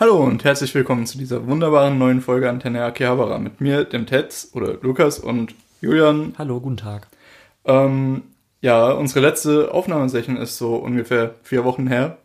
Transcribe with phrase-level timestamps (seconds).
[0.00, 4.50] Hallo und herzlich willkommen zu dieser wunderbaren neuen Folge Antenne Akihabara mit mir, dem Tetz
[4.54, 6.34] oder Lukas und Julian.
[6.36, 7.06] Hallo, guten Tag.
[7.64, 8.22] Ähm,
[8.60, 12.18] ja, unsere letzte Aufnahmesession ist so ungefähr vier Wochen her.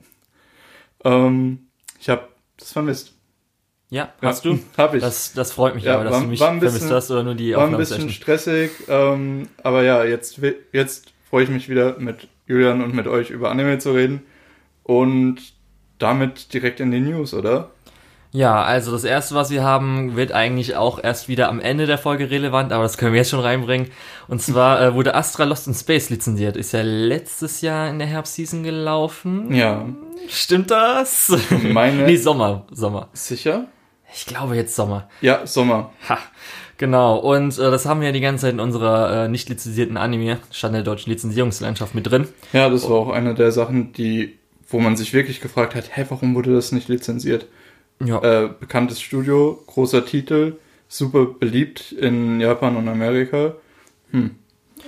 [1.03, 1.67] Ähm,
[1.99, 2.23] ich habe
[2.57, 3.13] das vermisst.
[3.91, 4.59] Ja, hast du?
[4.77, 5.01] Hab ich.
[5.01, 7.23] Das, das freut mich Ja, aber, dass war- du mich ein vermisst bisschen- hast oder
[7.23, 10.39] nur die War ein bisschen stressig, ähm, aber ja, jetzt,
[10.71, 14.23] jetzt freue ich mich wieder mit Julian und mit euch über Anime zu reden
[14.83, 15.53] und
[15.99, 17.69] damit direkt in die News, oder?
[18.31, 21.97] Ja, also das erste, was wir haben, wird eigentlich auch erst wieder am Ende der
[21.97, 23.89] Folge relevant, aber das können wir jetzt schon reinbringen.
[24.27, 26.55] Und zwar äh, wurde Astra Lost in Space lizenziert.
[26.55, 29.53] Ist ja letztes Jahr in der Herbstseason gelaufen.
[29.53, 29.85] Ja,
[30.27, 31.35] Stimmt das?
[31.71, 33.09] Meine- nee, Sommer, Sommer.
[33.13, 33.65] sicher?
[34.13, 35.07] Ich glaube jetzt Sommer.
[35.21, 35.91] Ja, Sommer.
[36.07, 36.17] Ha,
[36.77, 37.17] genau.
[37.17, 40.75] Und äh, das haben wir die ganze Zeit in unserer äh, nicht lizenzierten Anime, stand
[40.75, 42.27] der deutschen Lizenzierungslandschaft mit drin.
[42.53, 44.38] Ja, das war auch eine der Sachen, die,
[44.69, 47.47] wo man sich wirklich gefragt hat, hä, warum wurde das nicht lizenziert?
[48.03, 48.21] Ja.
[48.21, 50.53] Äh, bekanntes Studio, großer Titel,
[50.87, 53.55] super beliebt in Japan und Amerika.
[54.11, 54.31] Hm,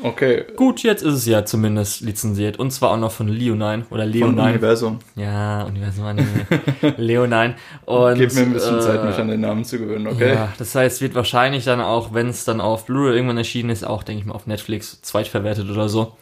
[0.01, 0.45] okay.
[0.55, 2.57] Gut, jetzt ist es ja zumindest lizenziert.
[2.57, 4.43] Und zwar auch noch von Leonine oder Von Leonine.
[4.43, 4.99] Universum.
[5.15, 6.45] Ja, Universum Anime.
[6.97, 7.55] Leonine.
[7.85, 10.33] Und, Gib mir ein bisschen äh, Zeit, mich an den Namen zu gewöhnen, okay?
[10.33, 13.83] Ja, das heißt, wird wahrscheinlich dann auch, wenn es dann auf Blu-ray irgendwann erschienen ist,
[13.83, 16.13] auch, denke ich mal, auf Netflix zweitverwertet oder so.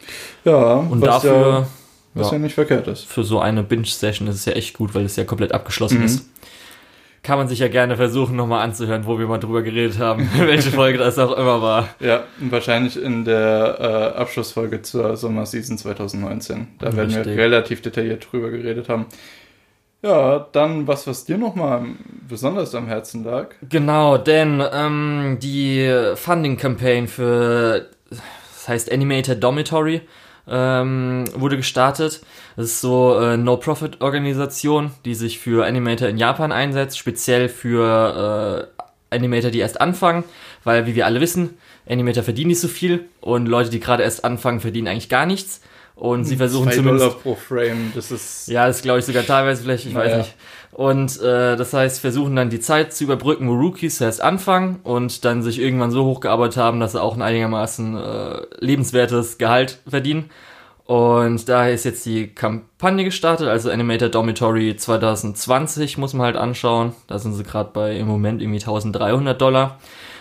[0.43, 1.67] Ja, Und dafür, ja,
[2.13, 2.33] was ja.
[2.33, 3.05] ja, nicht verkehrt ist.
[3.05, 6.05] für so eine Binge-Session ist es ja echt gut, weil es ja komplett abgeschlossen Mhm.
[6.05, 6.29] ist.
[7.21, 10.71] Kann man sich ja gerne versuchen, nochmal anzuhören, wo wir mal drüber geredet haben, welche
[10.71, 11.89] Folge das auch immer war.
[11.99, 16.67] Ja, wahrscheinlich in der äh, Abschlussfolge zur Sommerseason 2019.
[16.79, 17.37] Da werden wir Richtig.
[17.37, 19.05] relativ detailliert drüber geredet haben.
[20.01, 21.87] Ja, dann was, was dir nochmal
[22.29, 23.49] besonders am Herzen lag.
[23.67, 29.99] Genau, denn ähm, die Funding-Campaign für, das heißt Animator Dormitory,
[30.49, 32.21] ähm, wurde gestartet.
[32.55, 39.15] Das ist so eine No-Profit-Organisation, die sich für Animator in Japan einsetzt, speziell für äh,
[39.15, 40.23] Animator, die erst anfangen,
[40.63, 44.23] weil, wie wir alle wissen, Animator verdienen nicht so viel und Leute, die gerade erst
[44.23, 45.61] anfangen, verdienen eigentlich gar nichts.
[45.99, 48.47] Und sie versuchen Zwei zumindest Dollar pro Frame, das ist.
[48.47, 50.17] ja, das glaube ich sogar teilweise vielleicht, ich weiß Naja.
[50.19, 50.33] nicht.
[50.71, 55.25] Und äh, das heißt, versuchen dann die Zeit zu überbrücken, wo Rookies erst anfangen und
[55.25, 60.29] dann sich irgendwann so hochgearbeitet haben, dass sie auch ein einigermaßen äh, lebenswertes Gehalt verdienen.
[60.85, 66.93] Und daher ist jetzt die Kampagne gestartet, also Animator Dormitory 2020 muss man halt anschauen.
[67.07, 69.79] Da sind sie gerade bei im Moment irgendwie 1300 Dollar.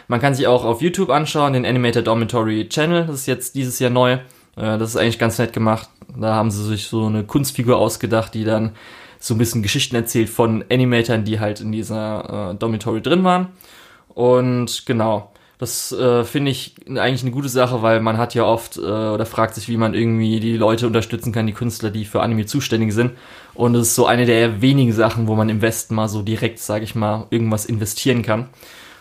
[0.09, 3.79] Man kann sich auch auf YouTube anschauen, den Animator Dormitory Channel, das ist jetzt dieses
[3.79, 4.19] Jahr neu.
[4.59, 5.89] Das ist eigentlich ganz nett gemacht.
[6.17, 8.73] Da haben sie sich so eine Kunstfigur ausgedacht, die dann
[9.21, 13.49] so ein bisschen Geschichten erzählt von Animatoren, die halt in dieser äh, Dormitory drin waren.
[14.09, 18.77] Und genau, das äh, finde ich eigentlich eine gute Sache, weil man hat ja oft
[18.77, 22.23] äh, oder fragt sich, wie man irgendwie die Leute unterstützen kann, die Künstler, die für
[22.23, 23.13] Anime zuständig sind.
[23.55, 26.61] Und es ist so eine der wenigen Sachen, wo man im Westen mal so direkt,
[26.61, 28.49] sage ich mal, irgendwas investieren kann.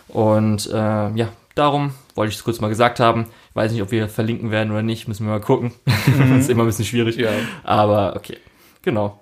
[0.08, 0.74] Und äh,
[1.14, 3.26] ja, darum wollte ich es kurz mal gesagt haben.
[3.50, 5.72] Ich weiß nicht, ob wir verlinken werden oder nicht, müssen wir mal gucken.
[5.84, 7.16] das ist immer ein bisschen schwierig.
[7.16, 7.30] Ja.
[7.64, 8.38] Aber okay,
[8.82, 9.20] genau.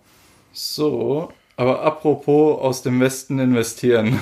[0.52, 4.20] So, aber apropos aus dem Westen investieren.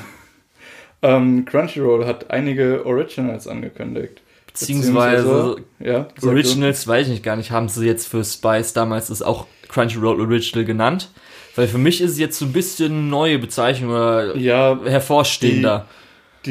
[1.02, 4.22] ähm, Crunchyroll hat einige Originals angekündigt.
[4.46, 6.28] Beziehungsweise ja, sag du.
[6.28, 10.20] Originals, weiß ich nicht gar nicht, haben sie jetzt für Spice damals das auch Crunchyroll
[10.20, 11.10] Original genannt.
[11.56, 15.86] Weil für mich ist es jetzt so ein bisschen neue Bezeichnung oder Ja, hervorstehender.
[15.88, 16.03] Die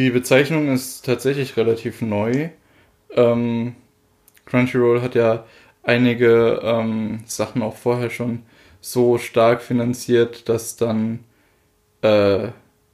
[0.09, 2.49] Bezeichnung ist tatsächlich relativ neu.
[3.11, 3.75] Ähm,
[4.45, 5.45] Crunchyroll hat ja
[5.83, 8.43] einige ähm, Sachen auch vorher schon
[8.81, 11.19] so stark finanziert, dass dann
[12.01, 12.49] äh,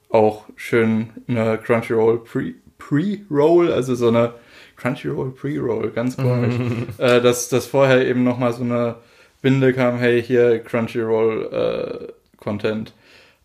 [0.09, 4.33] auch schön eine Crunchyroll Pre- Pre-Roll, also so eine
[4.77, 6.55] Crunchyroll Pre-Roll, ganz komisch,
[6.97, 8.97] äh, dass, dass vorher eben nochmal so eine
[9.41, 12.93] Binde kam, hey, hier Crunchyroll äh, Content.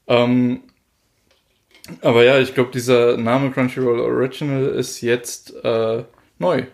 [0.06, 0.60] Ähm,
[2.00, 6.04] aber ja, ich glaube, dieser Name Crunchyroll Original ist jetzt äh,
[6.38, 6.64] neu.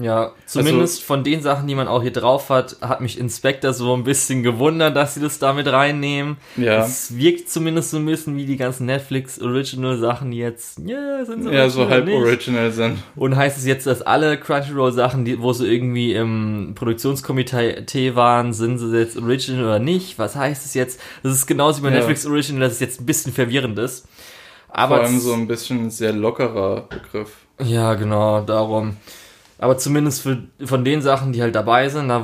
[0.00, 3.96] Ja, zumindest von den Sachen, die man auch hier drauf hat, hat mich Inspector so
[3.96, 6.36] ein bisschen gewundert, dass sie das damit reinnehmen.
[6.56, 6.84] Ja.
[6.84, 10.78] Es wirkt zumindest so ein bisschen wie die ganzen Netflix Original Sachen jetzt.
[10.86, 12.14] Ja, sind sie Ja, so halb nicht?
[12.14, 12.98] original sind.
[13.16, 18.78] Und heißt es jetzt, dass alle Crunchyroll-Sachen, die, wo sie irgendwie im Produktionskomitee waren, sind
[18.78, 20.16] sie jetzt Original oder nicht?
[20.16, 21.00] Was heißt es jetzt?
[21.24, 21.96] Das ist genauso wie bei Ja.
[21.96, 24.06] Netflix Original, dass es jetzt ein bisschen verwirrend ist.
[24.68, 27.32] Aber Vor allem so ein bisschen sehr lockerer Begriff.
[27.60, 28.96] ja, genau, darum.
[29.60, 32.22] Aber zumindest für, von den Sachen, die halt dabei sind, da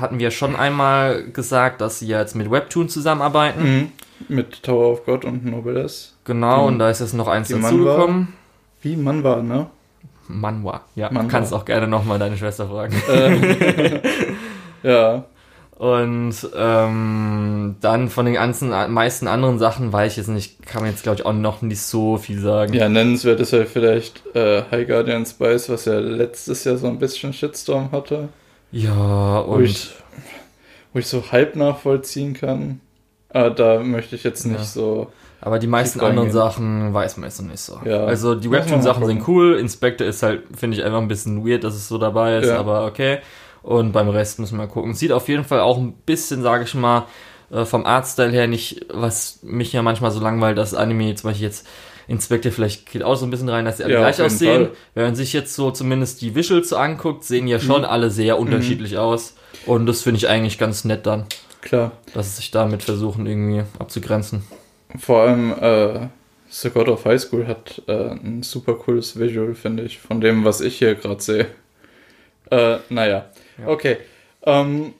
[0.00, 3.62] hatten wir schon einmal gesagt, dass sie jetzt mit Webtoon zusammenarbeiten.
[3.62, 3.92] Mhm.
[4.28, 6.14] Mit Tower of God und Nobilis.
[6.24, 8.34] Genau, Die- und da ist jetzt noch eins dazugekommen.
[8.82, 9.66] Wie man war, ne?
[10.28, 10.82] Manhwa.
[10.94, 11.22] Ja, Manhwa.
[11.22, 12.94] du kannst auch gerne nochmal deine Schwester fragen.
[13.08, 14.00] Äh,
[14.82, 15.24] ja.
[15.76, 20.90] Und ähm, dann von den ganzen meisten anderen Sachen weiß ich jetzt nicht, kann man
[20.92, 22.72] jetzt glaube ich auch noch nicht so viel sagen.
[22.74, 26.98] Ja, nennenswert ist halt vielleicht äh, High Guardian Spice, was ja letztes Jahr so ein
[27.00, 28.28] bisschen Shitstorm hatte.
[28.70, 29.90] Ja, und Wo ich,
[30.92, 32.80] wo ich so halb nachvollziehen kann.
[33.30, 34.64] Aber da möchte ich jetzt nicht Ja.
[34.64, 35.08] so.
[35.40, 36.30] aber die meisten anderen.
[36.30, 37.80] Sachen weiß man jetzt noch nicht so.
[37.84, 38.04] Ja.
[38.04, 41.74] Also die Webtoon-Sachen sind cool, Inspector ist halt, finde ich, einfach ein bisschen weird, dass
[41.74, 42.60] es so dabei ist, Ja.
[42.60, 43.18] aber okay.
[43.64, 44.92] Und beim Rest müssen wir mal gucken.
[44.94, 47.06] Sieht auf jeden Fall auch ein bisschen, sage ich mal,
[47.50, 51.46] äh, vom Artstyle her nicht, was mich ja manchmal so langweilt, dass Anime zum Beispiel
[51.46, 51.66] jetzt
[52.06, 54.66] Inspector vielleicht geht auch so ein bisschen rein, dass sie alle Ja, gleich aussehen.
[54.66, 54.70] Fall.
[54.92, 57.86] Wenn man sich jetzt so zumindest die Visuals so anguckt, sehen ja schon Mhm.
[57.88, 59.34] alle sehr unterschiedlich aus.
[59.64, 61.24] Und das finde ich eigentlich ganz nett dann,
[61.62, 61.92] Klar.
[62.12, 64.44] dass sie sich damit versuchen, irgendwie abzugrenzen.
[64.98, 66.08] Vor allem äh,
[66.50, 70.44] The God of High School hat äh, ein super cooles Visual, finde ich, von dem,
[70.44, 71.46] was ich hier gerade sehe.
[72.50, 73.24] Äh, naja.
[73.58, 73.68] Ja.
[73.68, 73.98] Okay.
[74.42, 74.94] Ähm,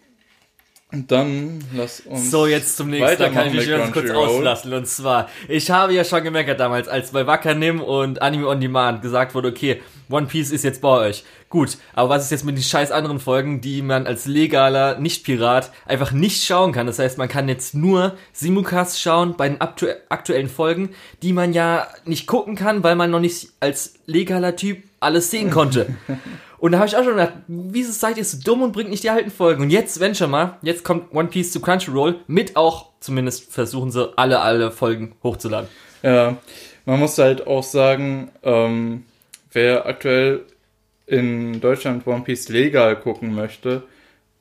[1.09, 2.31] dann lass uns.
[2.31, 4.73] So, jetzt zum nächsten, da kann ich mich ganz kurz auslassen.
[4.73, 9.03] Und zwar, ich habe ja schon gemeckert damals, als bei Wakanim und Anime On Demand
[9.03, 11.25] gesagt wurde, okay, One Piece ist jetzt bei euch.
[11.49, 15.71] Gut, aber was ist jetzt mit den scheiß anderen Folgen, die man als legaler Nicht-Pirat
[15.87, 16.87] einfach nicht schauen kann?
[16.87, 20.91] Das heißt, man kann jetzt nur Simulcast schauen bei den aktu aktuellen Folgen,
[21.23, 25.51] die man ja nicht gucken kann, weil man noch nicht als legaler Typ alles sehen
[25.51, 25.87] konnte.
[26.65, 29.03] Und da habe ich auch schon gedacht, wieso seid ihr so dumm und bringt nicht
[29.05, 29.65] die alten Folgen?
[29.65, 33.91] Und jetzt, wenn schon mal, jetzt kommt One Piece zu Crunchyroll mit auch, zumindest versuchen
[33.91, 35.69] sie alle, alle Folgen hochzuladen.
[36.03, 36.39] Ja,
[36.87, 39.05] man muss halt auch sagen, ähm,
[39.53, 40.47] wer aktuell
[41.07, 43.83] in Deutschland One Piece legal gucken möchte,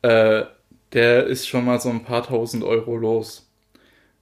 [0.01, 0.43] äh,
[0.93, 3.49] der ist schon mal so ein paar tausend Euro los.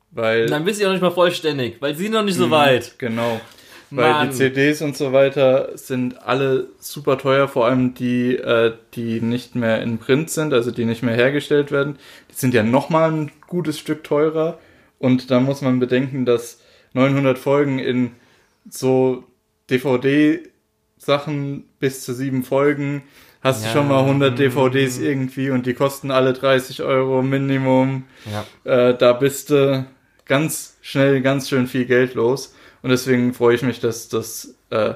[0.10, 0.48] Weil.
[0.48, 2.98] Dann wisst ihr noch nicht mal vollständig, weil sie sind noch nicht so Mhm, weit.
[2.98, 3.40] Genau.
[3.94, 4.30] Weil Mann.
[4.30, 9.56] die CDs und so weiter sind alle super teuer, vor allem die, äh, die nicht
[9.56, 11.98] mehr in Print sind, also die nicht mehr hergestellt werden.
[12.30, 14.60] Die sind ja nochmal ein gutes Stück teurer.
[14.98, 16.62] Und da muss man bedenken, dass
[16.94, 18.12] 900 Folgen in
[18.70, 19.24] so
[19.70, 23.04] DVD-Sachen bis zu sieben Folgen
[23.44, 23.72] hast Ja.
[23.74, 28.46] du schon mal 100 DVDs irgendwie und die kosten alle 30 Euro Minimum Ja.
[28.90, 29.86] äh, da bist du
[30.26, 32.54] ganz schnell ganz schön viel Geld los.
[32.82, 34.96] Und deswegen freue ich mich, dass das äh,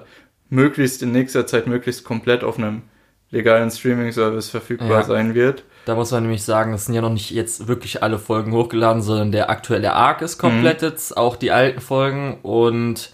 [0.49, 2.83] möglichst in nächster Zeit möglichst komplett auf einem
[3.31, 5.03] legalen Streaming-Service verfügbar Ja.
[5.03, 5.63] sein wird.
[5.85, 9.01] Da muss man nämlich sagen, es sind ja noch nicht jetzt wirklich alle Folgen hochgeladen,
[9.01, 10.87] sondern der aktuelle Arc ist komplett Mhm.
[10.87, 13.11] jetzt, auch die alten Folgen und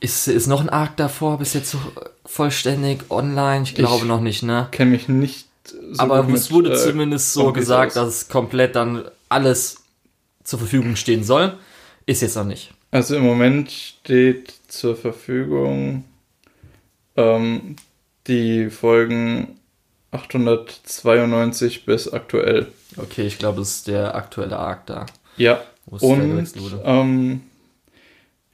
[0.00, 1.78] ist, ist noch ein Arc davor bis jetzt so
[2.26, 3.62] vollständig online?
[3.64, 4.68] Ich glaube Ich- noch nicht, ne?
[4.72, 5.46] Kenne mich nicht
[5.92, 7.94] so Aber gut es mit, wurde äh, zumindest so gesagt, aus.
[7.94, 9.78] dass es komplett dann alles
[10.44, 11.54] zur Verfügung stehen soll.
[12.04, 12.72] Ist jetzt noch nicht.
[12.96, 16.04] Also im Moment steht zur Verfügung
[17.14, 17.76] ähm,
[18.26, 19.60] die Folgen
[20.12, 22.68] 892 bis aktuell.
[22.96, 25.04] Okay, ich glaube, es ist der aktuelle Arc da.
[25.36, 26.50] Ja, Und
[26.86, 27.42] ähm,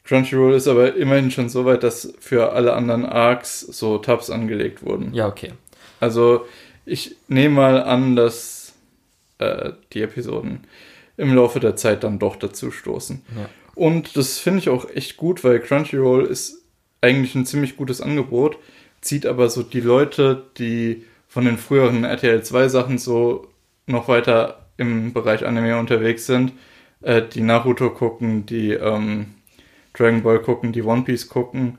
[0.02, 4.84] Crunchyroll ist aber immerhin schon so weit, dass für alle anderen Arcs so Tabs angelegt
[4.84, 5.14] wurden.
[5.14, 5.52] Ja, okay.
[6.00, 6.46] Also
[6.84, 8.72] ich nehme mal an, dass
[9.38, 10.64] äh, die Episoden
[11.16, 13.22] im Laufe der Zeit dann doch dazu stoßen.
[13.36, 13.48] Ja.
[13.74, 16.62] Und das finde ich auch echt gut, weil Crunchyroll ist
[17.00, 18.58] eigentlich ein ziemlich gutes Angebot,
[19.00, 23.48] zieht aber so die Leute, die von den früheren RTL 2 Sachen so
[23.86, 26.52] noch weiter im Bereich Anime unterwegs sind,
[27.00, 29.26] äh, die Naruto gucken, die ähm,
[29.94, 31.78] Dragon Ball gucken, die One Piece gucken,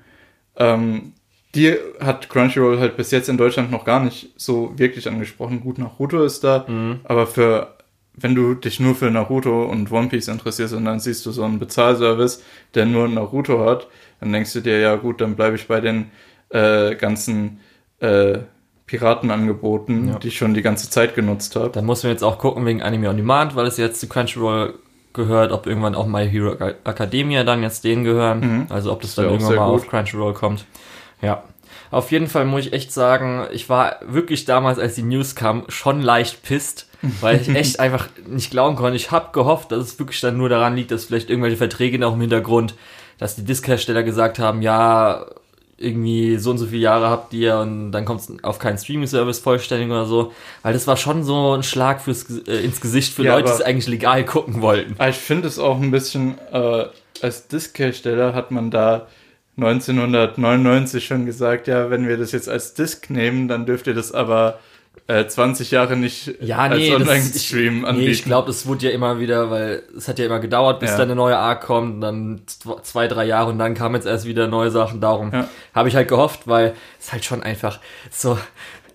[0.58, 1.14] ähm,
[1.56, 5.62] die hat Crunchyroll halt bis jetzt in Deutschland noch gar nicht so wirklich angesprochen.
[5.62, 7.00] Gut, Naruto ist da, Mhm.
[7.04, 7.76] aber für,
[8.16, 11.44] wenn du dich nur für Naruto und One Piece interessierst und dann siehst du so
[11.44, 12.44] einen Bezahlservice,
[12.76, 13.88] der nur Naruto hat,
[14.20, 16.12] dann denkst du dir, ja gut, dann bleibe ich bei den
[16.50, 17.60] äh, ganzen
[18.00, 18.40] äh,
[18.86, 20.20] Piratenangeboten, Ja.
[20.20, 21.70] die ich schon die ganze Zeit genutzt habe.
[21.70, 24.76] Da muss man jetzt auch gucken wegen Anime On Demand, weil es jetzt zu Crunchyroll
[25.14, 28.40] gehört, ob irgendwann auch My Hero Ac- Academia dann jetzt denen gehören.
[28.40, 28.66] Mhm.
[28.70, 29.82] Also ob das dann auch irgendwann mal gut.
[29.82, 30.66] auf Crunchyroll kommt.
[31.22, 31.44] Ja.
[31.92, 35.64] Auf jeden Fall muss ich echt sagen, ich war wirklich damals, als die News kam,
[35.70, 36.90] schon leicht pisst,
[37.22, 38.96] weil ich echt einfach nicht glauben konnte.
[38.96, 42.14] Ich habe gehofft, dass es wirklich dann nur daran liegt, dass vielleicht irgendwelche Verträge noch
[42.14, 42.76] im Hintergrund,
[43.18, 45.26] dass die Diskhersteller gesagt haben, ja,
[45.78, 49.40] irgendwie so und so viele Jahre habt ihr und dann kommt es auf keinen Streaming-Service
[49.40, 50.32] vollständig oder so.
[50.62, 53.56] Weil das war schon so ein Schlag fürs, äh, ins Gesicht für Ja, Leute, die
[53.56, 54.96] es eigentlich legal gucken wollten.
[54.98, 56.86] Aber ich finde es auch ein bisschen, äh,
[57.22, 59.08] als Diskhersteller hat man da
[59.58, 64.12] 1999 schon gesagt, ja, wenn wir das jetzt als Disk nehmen, dann dürft ihr das
[64.12, 64.60] aber
[65.08, 68.12] äh, 20 Jahre nicht Ja, nee, als Online-Stream Nee, anbieten.
[68.12, 70.98] ich glaube, das wurde ja immer wieder, weil es hat ja immer gedauert, bis Ja.
[70.98, 74.26] dann eine neue Arc kommt, dann zw- zwei, drei Jahre und dann kamen jetzt erst
[74.26, 75.02] wieder neue Sachen.
[75.02, 75.50] Darum Ja.
[75.74, 77.80] habe ich halt gehofft, weil es halt schon einfach
[78.12, 78.38] so,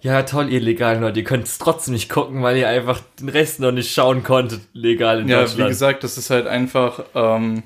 [0.00, 1.18] Ja, toll, ihr legalen Leute.
[1.18, 4.60] Ihr könnt es trotzdem nicht gucken, weil ihr einfach den Rest noch nicht schauen konntet,
[4.72, 5.64] legal in Ja, Deutschland.
[5.64, 7.64] wie gesagt, das ist halt einfach ähm,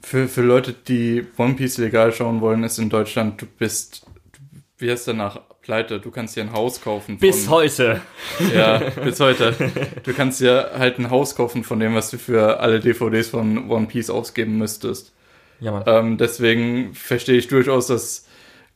[0.00, 4.86] für, für Leute, die One Piece legal schauen wollen, ist in Deutschland, du bist, du
[4.86, 5.98] wirst danach pleite.
[5.98, 7.18] Du kannst dir ein Haus kaufen.
[7.18, 8.00] Bis heute.
[8.54, 9.54] Ja, bis heute.
[10.02, 13.70] Du kannst dir halt ein Haus kaufen von dem, was du für alle DVDs von
[13.70, 15.12] One Piece ausgeben müsstest.
[15.60, 15.82] Ja, Mann.
[15.86, 18.26] Ähm, deswegen verstehe ich durchaus, dass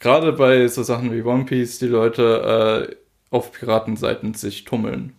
[0.01, 2.97] gerade bei so Sachen wie One Piece die Leute äh,
[3.31, 5.13] auf Piratenseiten sich tummeln.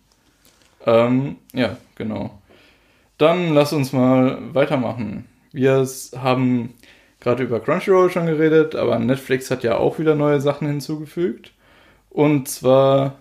[0.84, 2.40] Ähm, ja, genau.
[3.18, 5.26] Dann lass uns mal weitermachen.
[5.52, 5.86] Wir
[6.16, 6.74] haben
[7.20, 11.52] gerade über Crunchyroll schon geredet, aber Netflix hat ja auch wieder neue Sachen hinzugefügt.
[12.10, 13.14] Und zwar,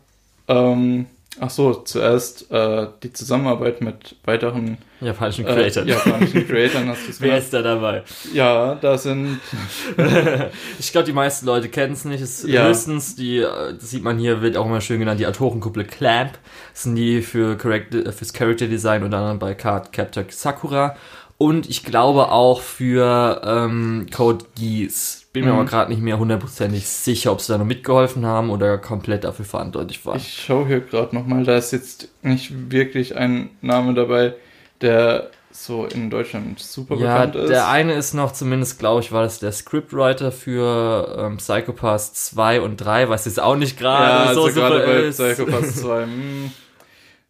[0.48, 1.05] ähm,
[1.39, 5.84] ach so, zuerst äh, die Zusammenarbeit mit weiteren Japanischen äh, Creator.
[5.86, 6.89] japanischen Creatoren.
[6.89, 8.03] Hast du's Wer ist da dabei?
[8.34, 9.39] Ja, da sind
[10.79, 12.22] Ich glaube, die meisten Leute kennen es nicht.
[12.22, 12.67] Es Ja.
[12.67, 16.34] höchstens die, äh, das sieht man hier, wird auch immer schön genannt, die Autorenkuppel Clamp.
[16.74, 20.96] Das sind die für Character, äh, fürs Character Design unter anderem bei Card Captor Sakura.
[21.41, 25.25] Und ich glaube auch für ähm, Code Geass.
[25.31, 25.60] Bin mir Mhm.
[25.60, 29.46] aber gerade nicht mehr hundertprozentig sicher, ob sie da noch mitgeholfen haben oder komplett dafür
[29.46, 30.17] verantwortlich waren.
[30.17, 34.34] Ich schaue hier gerade nochmal, da ist jetzt nicht wirklich ein Name dabei,
[34.81, 37.50] der so in Deutschland super Ja, bekannt ist.
[37.50, 42.60] der eine ist noch, zumindest glaube ich, war das der Scriptwriter für ähm, Psychopaths 2
[42.62, 45.17] und 3, was jetzt auch nicht ja, gerade also so gerade super bei ist.
[45.17, 46.03] Psychopath 2.
[46.03, 46.51] hm.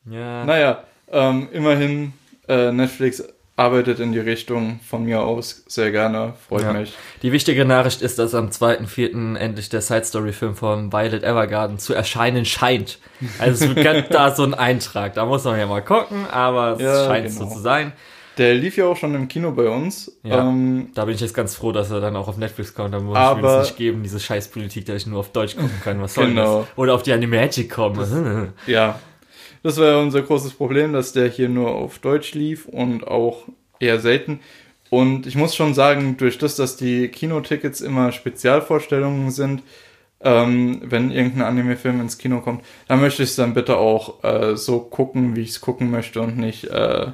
[0.09, 0.45] Ja.
[0.45, 2.13] Naja, ähm, immerhin,
[2.47, 3.23] äh, Netflix
[3.59, 6.73] arbeitet in die Richtung von mir aus sehr gerne, freut Ja.
[6.73, 6.95] mich.
[7.21, 9.35] Die wichtige Nachricht ist, dass am 2.4.
[9.35, 12.99] endlich der Side-Story-Film von Violet Evergarden zu erscheinen scheint.
[13.37, 16.81] Also es gibt da so einen Eintrag, da muss man ja mal gucken, aber es
[16.81, 17.49] Ja, scheint genau.
[17.49, 17.91] so zu sein.
[18.37, 20.17] Der lief ja auch schon im Kino bei uns.
[20.23, 20.39] Ja.
[20.47, 22.93] Ähm, Da bin ich jetzt ganz froh, dass er dann auch auf Netflix kommt.
[22.93, 25.57] Da muss ich mir Aber- das nicht geben, diese Scheißpolitik, dass ich nur auf Deutsch
[25.57, 26.01] gucken kann.
[26.01, 26.59] Was soll Genau.
[26.61, 26.67] das?
[26.77, 28.53] Oder auf die Animagic kommen.
[28.65, 28.97] ja,
[29.63, 33.43] das war ja unser großes Problem, dass der hier nur auf Deutsch lief und auch
[33.79, 34.39] eher selten.
[34.89, 39.61] Und ich muss schon sagen, durch das, dass die Kinotickets immer Spezialvorstellungen sind,
[40.21, 44.57] ähm, wenn irgendein Anime-Film ins Kino kommt, dann möchte ich es dann bitte auch äh,
[44.57, 47.11] so gucken, wie ich es gucken möchte und nicht, äh,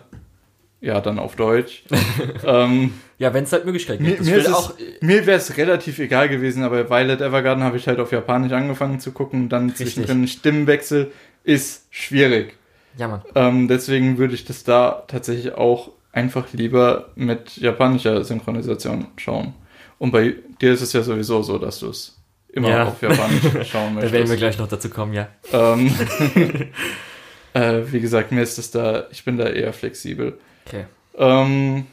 [0.81, 1.83] ja, dann auf Deutsch.
[2.45, 4.25] ähm, Ja, wenn es halt Möglichkeiten mir gibt.
[4.25, 8.11] Mir, auch, mir wäre es relativ egal gewesen, aber Violet Evergarden habe ich halt auf
[8.11, 9.85] Japanisch angefangen zu gucken, dann Richtig.
[9.93, 11.11] zwischendrin Stimmenwechsel
[11.45, 12.55] ist schwierig.
[12.97, 13.21] ja Mann.
[13.35, 19.53] Ähm, deswegen würde ich das da tatsächlich auch einfach lieber mit japanischer Synchronisation schauen.
[19.97, 22.17] Und bei dir ist es ja sowieso so, dass du es
[22.51, 22.83] immer Ja.
[22.87, 24.37] auf Japanisch schauen Da werden wir möchtest.
[24.39, 25.29] gleich noch dazu kommen, ja.
[25.53, 25.93] Ähm,
[27.53, 30.37] äh, wie gesagt, mir ist es da, ich bin da eher flexibel.
[30.67, 30.85] Okay.
[31.17, 31.85] Ähm,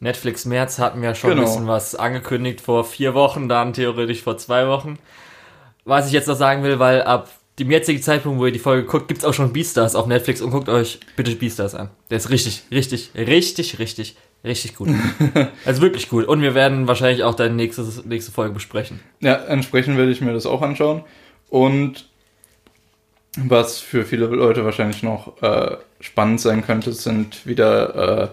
[0.00, 1.42] Netflix März hatten wir schon Genau.
[1.42, 4.98] ein bisschen was angekündigt vor vier Wochen, dann theoretisch vor zwei Wochen.
[5.84, 7.28] Was ich jetzt noch sagen will, weil ab
[7.58, 10.50] dem jetzigen Zeitpunkt, wo ihr die Folge guckt, gibt's auch schon Beastars auf Netflix und
[10.50, 11.90] guckt euch bitte Beastars an.
[12.08, 14.88] Der ist richtig, richtig, richtig, richtig, richtig gut.
[15.66, 16.24] also wirklich gut.
[16.26, 19.00] Und wir werden wahrscheinlich auch deine nächste, nächste Folge besprechen.
[19.20, 21.04] Ja, entsprechend werde ich mir das auch anschauen.
[21.50, 22.08] Und
[23.36, 28.28] was für viele Leute wahrscheinlich noch äh, spannend sein könnte, sind wieder äh,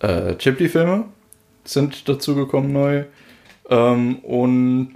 [0.00, 1.04] äh, Ghibli-Filme
[1.64, 3.04] sind dazugekommen neu.
[3.68, 4.94] Ähm, und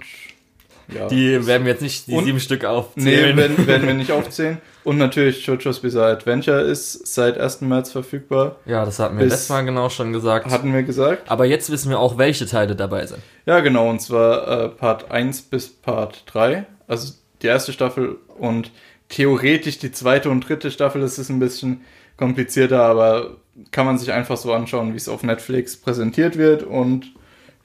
[0.93, 3.37] ja, Die werden wir jetzt nicht die Und- sieben Stück nee, aufzählen.
[3.37, 4.57] werden, werden wir nicht aufzählen.
[4.83, 7.61] Und natürlich JoJo's Bizarre Adventure ist seit 1.
[7.61, 10.49] März verfügbar, ja, das hatten wir letztes Mal genau schon gesagt.
[10.49, 11.29] hatten wir gesagt.
[11.29, 13.21] Aber jetzt wissen wir auch, welche Teile dabei sind.
[13.45, 16.65] Ja, genau, und zwar äh, Part 1 bis Part 3.
[16.87, 18.71] Also die erste Staffel und
[19.09, 21.01] theoretisch die zweite und dritte Staffel.
[21.01, 21.81] Das ist ein bisschen
[22.17, 23.37] komplizierter, aber
[23.71, 26.63] kann man sich einfach so anschauen, wie es auf Netflix präsentiert wird.
[26.63, 27.11] Und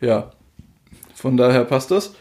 [0.00, 0.32] ja,
[1.14, 2.14] von daher passt das.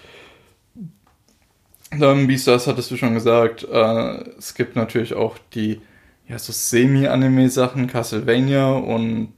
[1.98, 3.64] Dann Beastars hattest du schon gesagt.
[3.64, 5.82] Äh, es gibt natürlich auch die
[6.28, 9.34] ja, so Semi-Anime-Sachen, Castlevania und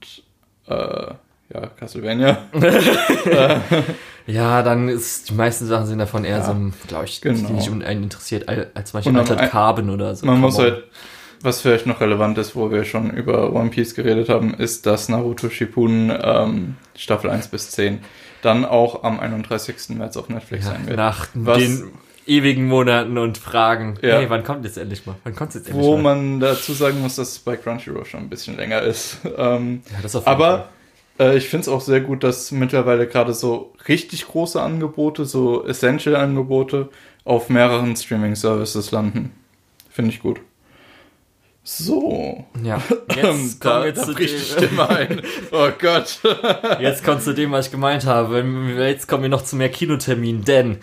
[0.66, 1.12] äh,
[1.52, 2.38] ja, Castlevania.
[4.28, 6.54] Ja, dann ist die meisten Sachen sind davon eher Ja, so,
[6.86, 7.48] glaube ich, genau.
[7.50, 10.26] nicht einen interessiert, als zum Beispiel Altered Carbon oder so.
[10.26, 10.64] Man Come muss on.
[10.64, 10.84] halt,
[11.42, 15.08] was vielleicht noch relevant ist, wo wir schon über One Piece geredet haben, ist, dass
[15.08, 18.00] Naruto Shippuden ähm, Staffel 1 bis 10
[18.42, 19.90] dann auch am 31.
[19.90, 20.96] März auf Netflix ja, sein wird.
[20.96, 21.90] nach Was- den
[22.26, 23.98] ewigen Monaten und Fragen.
[24.02, 24.18] Ja.
[24.18, 25.16] Hey, wann kommt jetzt endlich mal?
[25.24, 26.14] Wann kommt jetzt endlich Wo mal?
[26.14, 29.18] man dazu sagen muss, dass es bei Crunchyroll schon ein bisschen länger ist.
[29.36, 30.68] Ähm, ja, das auf jeden aber
[31.18, 35.64] äh, ich finde es auch sehr gut, dass mittlerweile gerade so richtig große Angebote, so
[35.66, 36.88] Essential-Angebote
[37.24, 39.32] auf mehreren Streaming-Services landen.
[39.90, 40.40] Finde ich gut.
[41.70, 42.46] So.
[42.62, 42.80] Ja,
[43.14, 45.22] jetzt kommen da, wir da zu bricht die dem, Stimme ein.
[45.52, 46.18] Oh Gott.
[46.80, 48.42] jetzt kommt zu dem, was ich gemeint habe.
[48.78, 50.78] Jetzt kommen wir noch zu mehr Kinoterminen, denn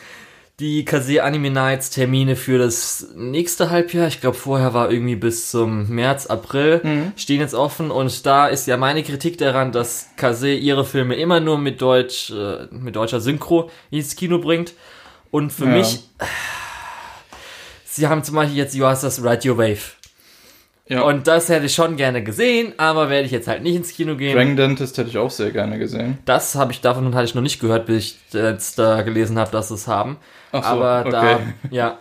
[0.60, 4.08] die Kase Anime Nights Termine für das nächste Halbjahr.
[4.08, 7.13] Ich glaube, vorher war irgendwie bis zum März, April Mhm.
[7.15, 7.89] stehen jetzt offen.
[7.89, 12.30] Und da ist ja meine Kritik daran, dass Kase ihre Filme immer nur mit Deutsch,
[12.30, 14.74] äh, mit deutscher Synchro ins Kino bringt.
[15.32, 15.72] Und für Ja.
[15.72, 16.01] mich,
[17.86, 19.82] sie haben zum Beispiel jetzt You Are das Radio Wave.
[20.88, 21.01] Ja.
[21.01, 24.15] Und das hätte ich schon gerne gesehen, aber werde ich jetzt halt nicht ins Kino
[24.15, 24.36] gehen.
[24.36, 26.20] Dragon Dentist hätte ich auch sehr gerne gesehen.
[26.25, 29.50] Das habe ich davon hatte ich noch nicht gehört, bis ich jetzt da gelesen habe,
[29.51, 30.18] dass sie es haben.
[30.51, 31.38] Ach so, aber da, okay.
[31.72, 31.98] ja,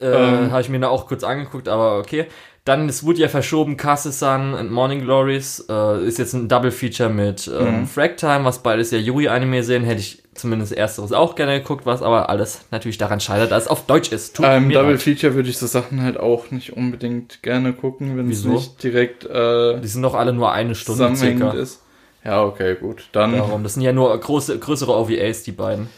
[0.00, 0.06] äh,
[0.44, 0.50] Ähm.
[0.50, 2.26] habe ich mir da auch kurz angeguckt, aber okay.
[2.64, 7.08] Dann, es wurde ja verschoben, Kase-san und Morning Glories, äh, ist jetzt ein Double Feature
[7.10, 7.86] mit ähm, Mhm.
[7.86, 12.02] Frag Time, was beides ja Yuri-Anime sehen, hätte ich zumindest ersteres auch gerne geguckt, was
[12.02, 14.36] aber alles natürlich daran scheitert, dass es auf Deutsch ist.
[14.36, 15.02] Tut Ähm, Double leid.
[15.02, 19.24] Feature würde ich so Sachen halt auch nicht unbedingt gerne gucken, wenn es nicht direkt
[19.24, 21.50] äh, Die sind doch alle nur eine Stunde circa.
[21.52, 21.82] ist.
[22.24, 23.08] Ja, okay, gut.
[23.12, 25.88] Dann, Darum, das sind ja nur große, größere OVAs, die beiden.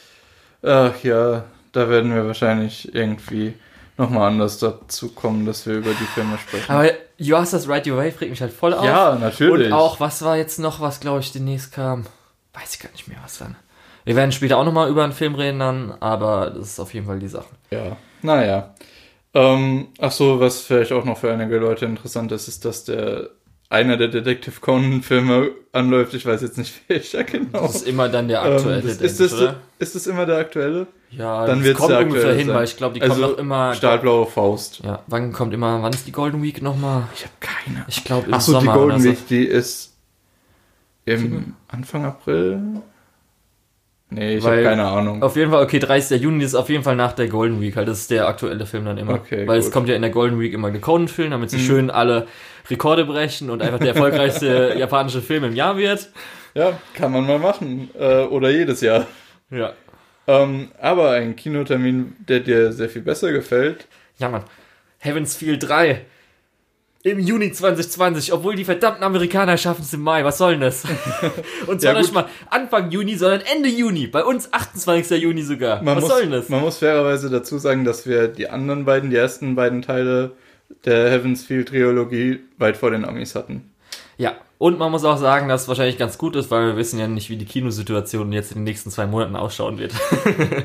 [0.63, 3.55] ach ja, da werden wir wahrscheinlich irgendwie
[3.97, 6.71] nochmal anders dazu kommen, dass wir über die Filme sprechen.
[6.71, 8.85] Aber You Are das Radio Wave regt mich halt voll auf.
[8.85, 9.67] ja, natürlich.
[9.69, 12.07] Und auch, was war jetzt noch, was glaube ich demnächst kam?
[12.53, 13.57] Weiß ich gar nicht mehr, was dann.
[14.05, 17.07] Wir werden später auch nochmal über einen Film reden dann, aber das ist auf jeden
[17.07, 17.49] Fall die Sache.
[17.71, 18.75] Ja, naja.
[19.35, 23.31] Ähm, ach so, was vielleicht auch noch für einige Leute interessant ist, ist, dass der
[23.71, 26.15] einer der Detective Conan Filme anläuft.
[26.15, 27.61] Ich weiß jetzt nicht welcher genau.
[27.63, 29.57] Das ist immer dann der Ähm, aktuelle, das, denke ist, das, oder?
[29.79, 30.87] ist das immer der aktuelle?
[31.11, 32.57] Ja, dann das wird's kommt ungefähr hin, sein.
[32.57, 33.75] weil ich glaube, die Also, kommen noch immer.
[33.75, 34.81] Stahlblaue Faust.
[34.85, 37.05] Ja, wann kommt immer, wann ist die Golden Week nochmal?
[37.15, 37.85] Ich habe keine.
[37.89, 39.05] Ich glaube im Ach so, Sommer die Golden.
[39.05, 39.95] Week, die ist
[41.05, 42.59] im Anfang April?
[44.11, 45.23] Nee, ich habe keine Ahnung.
[45.23, 46.21] Auf jeden Fall, okay, 30.
[46.23, 48.87] Juni ist auf jeden Fall nach der Golden Week, halt, das ist der aktuelle Film
[48.87, 49.15] dann immer.
[49.15, 49.75] Okay, Weil es gut.
[49.75, 51.63] kommt ja in der Golden Week immer der Conan-Film, damit sie Mhm.
[51.63, 52.27] schön alle
[52.71, 56.09] Rekorde brechen und einfach der erfolgreichste japanische Film im Jahr wird.
[56.55, 57.91] Ja, kann man mal machen.
[57.99, 59.07] Äh, oder jedes Jahr.
[59.51, 59.73] Ja.
[60.27, 63.87] Ähm, aber ein Kinotermin, der dir sehr viel besser gefällt.
[64.19, 64.43] Ja, Mann.
[64.99, 66.01] Heaven's Feel 3.
[67.05, 70.25] Im Juni 2020, obwohl die verdammten Amerikaner schaffen es im Mai.
[70.25, 70.83] Was soll denn das?
[71.69, 74.09] Und zwar Ja, nicht mal Anfang Juni, sondern Ende Juni.
[74.09, 75.23] Bei uns 28.
[75.23, 75.81] Juni sogar.
[75.81, 76.49] Man Was muss, soll denn das?
[76.49, 80.33] Man muss fairerweise dazu sagen, dass wir die anderen beiden, die ersten beiden Teile
[80.85, 83.71] der Heaven's Field Trilogie weit vor den Amis hatten.
[84.17, 84.35] Ja.
[84.59, 87.07] Und man muss auch sagen, dass es wahrscheinlich ganz gut ist, weil wir wissen ja
[87.07, 89.93] nicht, wie die Kinosituation jetzt in den nächsten zwei Monaten ausschauen wird.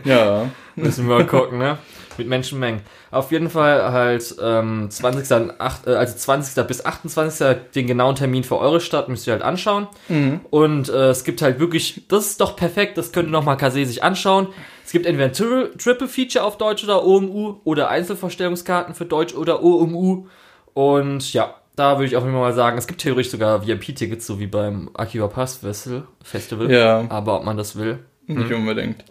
[0.04, 0.50] Ja.
[0.76, 1.78] Müssen wir mal gucken, ne?
[2.18, 2.82] Mit Menschenmengen.
[3.12, 5.52] Auf jeden Fall halt ähm, 20.
[5.60, 6.66] acht- äh, also 20.
[6.68, 7.58] bis 28.
[7.76, 9.88] den genauen Termin für eure Stadt müsst ihr halt anschauen.
[10.10, 10.42] Mhm.
[10.50, 14.04] Und äh, es gibt halt wirklich, das ist doch perfekt, das könnte nochmal Kase sich
[14.04, 14.48] anschauen.
[14.86, 19.34] Es gibt entweder ein Tri Triple Feature auf Deutsch oder OMU oder Einzelvorstellungskarten für Deutsch
[19.34, 20.28] oder OMU.
[20.74, 24.40] Und ja, da würde ich auch immer mal sagen, es gibt theoretisch sogar VIP-Tickets, so
[24.40, 26.72] wie beim Akiba Pass Festival.
[26.72, 28.00] Ja, Aber ob man das will.
[28.28, 28.56] nicht Mhm.
[28.56, 29.04] unbedingt.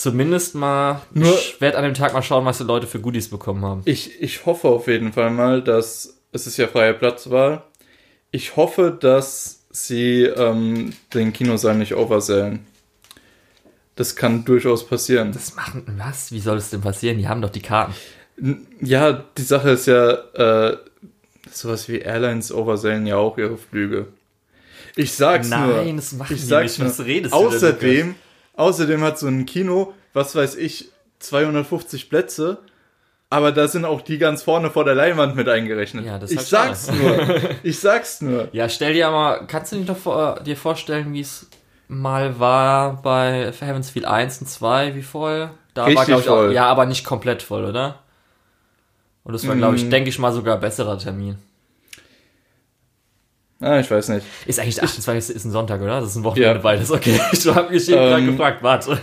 [0.00, 3.28] Zumindest mal, Nur- ich werde an dem Tag mal schauen, was die Leute für Goodies
[3.28, 3.82] bekommen haben.
[3.84, 7.62] Ich, ich hoffe auf jeden Fall mal, dass es ist ja freie Platzwahl.
[8.30, 12.60] Ich hoffe, dass sie ähm, den Kinosaal nicht oversellen.
[13.96, 15.32] Das kann durchaus passieren.
[15.32, 16.32] Das machen, was?
[16.32, 17.18] Wie soll es denn passieren?
[17.18, 17.92] Die haben doch die Karten.
[18.80, 20.78] Ja, die Sache ist ja, äh,
[21.52, 24.06] sowas wie Airlines oversellen ja auch ihre Flüge.
[24.96, 25.58] Ich sag's nur.
[25.58, 26.88] Nein, das machen Ich die sag's nicht.
[26.88, 27.06] Was nur.
[27.06, 28.14] redest du denn?
[28.60, 32.58] Außerdem, hat so ein Kino, was weiß ich, 250 Plätze,
[33.30, 36.04] aber da sind auch die ganz vorne vor der Leinwand mit eingerechnet.
[36.04, 37.18] Ja, das ich sag's nur.
[37.62, 38.48] Ich sag's nur.
[38.52, 41.48] Ja, stell dir mal, kannst du dir, vor, dir vorstellen, wie es
[41.88, 45.50] mal war bei Heaven's Feel 1 und 2, wie voll?
[45.74, 46.52] Da war, Richtig glaube ich, auch, voll.
[46.52, 48.00] ja, aber nicht komplett voll, oder?
[49.22, 49.90] Und das war, glaube ich, Mm.
[49.90, 51.36] denke ich mal, sogar ein besserer Termin.
[53.60, 54.24] Ah, ich weiß nicht.
[54.46, 55.36] Ist eigentlich der 28.
[55.36, 56.00] ist ein Sonntag, oder?
[56.00, 56.58] Das ist ein Wochenende Ja.
[56.62, 56.90] beides.
[56.90, 58.98] Okay, ich habe mich eben gerade Ähm, gefragt, warte.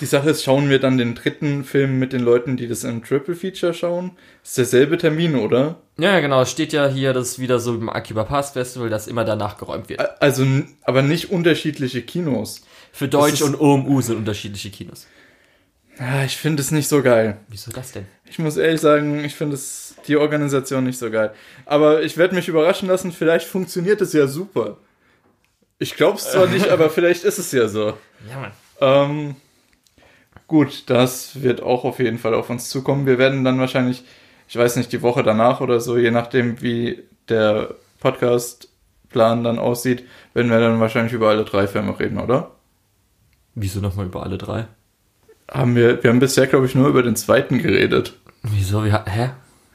[0.00, 3.04] Die Sache ist, schauen wir dann den dritten Film mit den Leuten, die das im
[3.04, 4.12] Triple Feature schauen?
[4.42, 5.76] Ist derselbe Termin, oder?
[5.98, 6.40] Ja, genau.
[6.42, 9.58] Es steht ja hier, das ist wieder so im Akiba Pass Festival, dass immer danach
[9.58, 10.00] geräumt wird.
[10.22, 10.44] Also,
[10.82, 12.62] aber nicht unterschiedliche Kinos.
[12.92, 15.06] Für Deutsch und OMU sind unterschiedliche Kinos.
[16.02, 17.36] Ah, ich finde es nicht so geil.
[17.48, 18.06] Wieso das denn?
[18.24, 21.34] Ich muss ehrlich sagen, ich finde es die Organisation nicht so geil.
[21.66, 24.78] Aber ich werde mich überraschen lassen, vielleicht funktioniert es ja super.
[25.78, 27.98] Ich glaube es zwar nicht, aber vielleicht ist es ja so.
[28.30, 28.52] Ja, Mann.
[28.80, 29.36] Ähm,
[30.46, 33.04] gut, das wird auch auf jeden Fall auf uns zukommen.
[33.04, 34.02] Wir werden dann wahrscheinlich,
[34.48, 40.06] ich weiß nicht, die Woche danach oder so, je nachdem wie der Podcast-Plan dann aussieht,
[40.32, 42.52] werden wir dann wahrscheinlich über alle drei Filme reden, oder?
[43.54, 44.66] Wieso nochmal über alle drei?
[45.50, 48.14] Haben wir, wir haben bisher, glaube ich, nur über den zweiten geredet.
[48.42, 48.84] Wieso?
[48.84, 49.30] Wir, hä?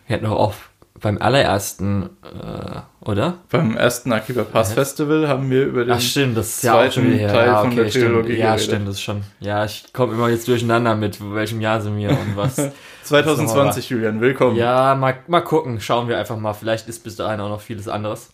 [0.07, 0.53] Wir hatten doch auch
[1.01, 3.39] beim allerersten, äh, oder?
[3.51, 6.89] Beim ersten Akiba Pass Festival haben wir über den Ach stimmt, das ist ja auch.
[6.89, 8.05] Teil Ja, von okay, der stimmt.
[8.05, 8.65] Trilogie Ja, geredet.
[8.65, 9.23] stimmt, das ist schon.
[9.41, 12.55] Ja, ich komme immer jetzt durcheinander mit welchem Jahr sind wir und was.
[13.03, 14.55] 2020, Julian, willkommen.
[14.55, 16.53] ja, mal, mal gucken, schauen wir einfach mal.
[16.53, 18.29] Vielleicht ist bis dahin auch noch vieles anderes.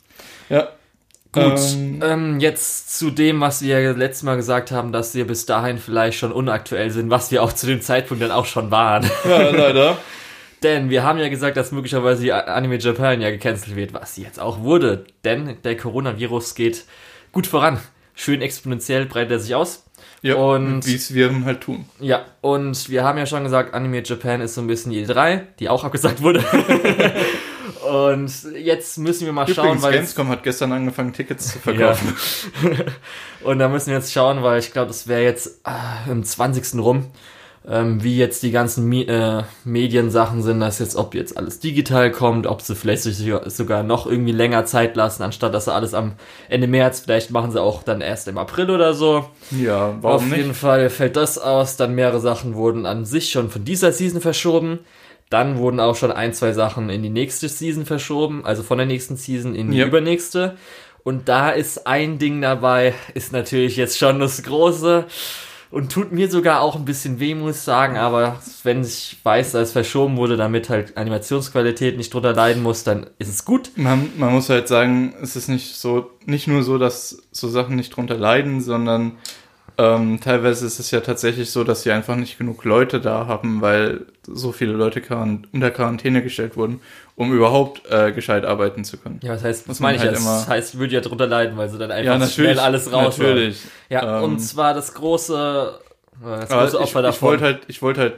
[0.50, 0.68] Ja.
[1.34, 5.46] Gut, Ähm, ähm, jetzt zu dem, was wir letztes Mal gesagt haben, dass wir bis
[5.46, 9.04] dahin vielleicht schon unaktuell sind, was wir auch zu dem Zeitpunkt dann auch schon waren.
[9.30, 9.98] ja, leider.
[10.64, 14.24] Denn wir haben ja gesagt, dass möglicherweise die Anime Japan ja gecancelt wird, was sie
[14.24, 15.06] jetzt auch wurde.
[15.24, 16.84] Denn der Coronavirus geht
[17.32, 17.80] gut voran.
[18.14, 19.86] Schön exponentiell breitet er sich aus.
[20.22, 21.86] Ja, Und- wie es Viren halt tun.
[22.00, 25.42] Ja, und wir haben ja schon gesagt, Anime Japan ist so ein bisschen die E3,
[25.60, 26.44] die auch abgesagt wurde.
[27.92, 32.16] und jetzt müssen wir mal schauen, Übrigens, weil Gamescom hat gestern angefangen, Tickets zu verkaufen.
[33.44, 36.80] Und da müssen wir jetzt schauen, weil ich glaube, das wäre jetzt ah, im 20.
[36.80, 37.08] rum,
[37.68, 42.12] ähm, wie jetzt die ganzen Mi äh, Mediensachen sind, dass jetzt, ob jetzt alles digital
[42.12, 46.14] kommt, ob sie vielleicht sogar noch irgendwie länger Zeit lassen, anstatt dass sie alles am
[46.48, 49.26] Ende März, vielleicht machen sie auch dann erst im April oder so.
[49.52, 50.38] Ja, warum Auf nicht?
[50.38, 51.76] jeden Fall fällt das aus.
[51.76, 54.80] Dann mehrere Sachen wurden an sich schon von dieser Season verschoben.
[55.32, 58.86] Dann wurden auch schon ein, zwei Sachen in die nächste Season verschoben, also von der
[58.86, 59.88] nächsten Season in die Ja.
[59.88, 60.58] übernächste.
[61.04, 65.06] Und da ist ein Ding dabei, ist natürlich jetzt schon das Große
[65.72, 67.98] und tut mir sogar auch ein bisschen weh, muss ich sagen.
[67.98, 72.84] Aber wenn ich weiß, dass es verschoben wurde, damit halt Animationsqualität nicht drunter leiden muss,
[72.84, 73.72] dann ist es gut.
[73.78, 77.78] Man, man muss halt sagen, es ist nicht so, nicht nur so, dass so Sachen
[77.78, 79.14] nicht drunter leiden, sondern
[79.78, 83.62] ähm, teilweise ist es ja tatsächlich so, dass sie einfach nicht genug Leute da haben,
[83.62, 85.02] weil so viele Leute
[85.52, 86.82] unter Quarantäne gestellt wurden,
[87.16, 89.20] um überhaupt äh, gescheit arbeiten zu können.
[89.24, 90.22] Ja, was heißt, man meine ich halt jetzt?
[90.22, 93.18] immer- Das heißt, würde ja drunter leiden, weil sie dann einfach Ja, schnell alles raus
[93.18, 93.62] Natürlich.
[93.90, 95.80] Ja, Ähm, und zwar das große,
[96.24, 97.30] äh, das große ich, Opfer ich davon.
[97.30, 98.14] wollte halt, ich wollte halt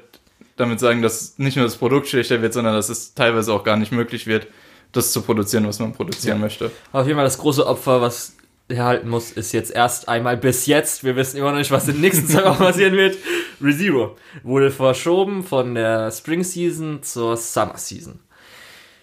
[0.58, 3.78] damit sagen, dass nicht nur das Produkt schlechter wird, sondern dass es teilweise auch gar
[3.78, 4.48] nicht möglich wird,
[4.92, 6.42] das zu produzieren, was man produzieren Ja.
[6.44, 6.72] möchte.
[6.92, 8.34] Auf jeden Fall das große Opfer, was
[8.70, 11.04] erhalten muss, ist jetzt erst einmal bis jetzt.
[11.04, 13.18] Wir wissen immer noch nicht, was in den nächsten zwei Wochen passieren wird.
[13.62, 18.20] ReZero wurde verschoben von der Spring Season zur Summer Season.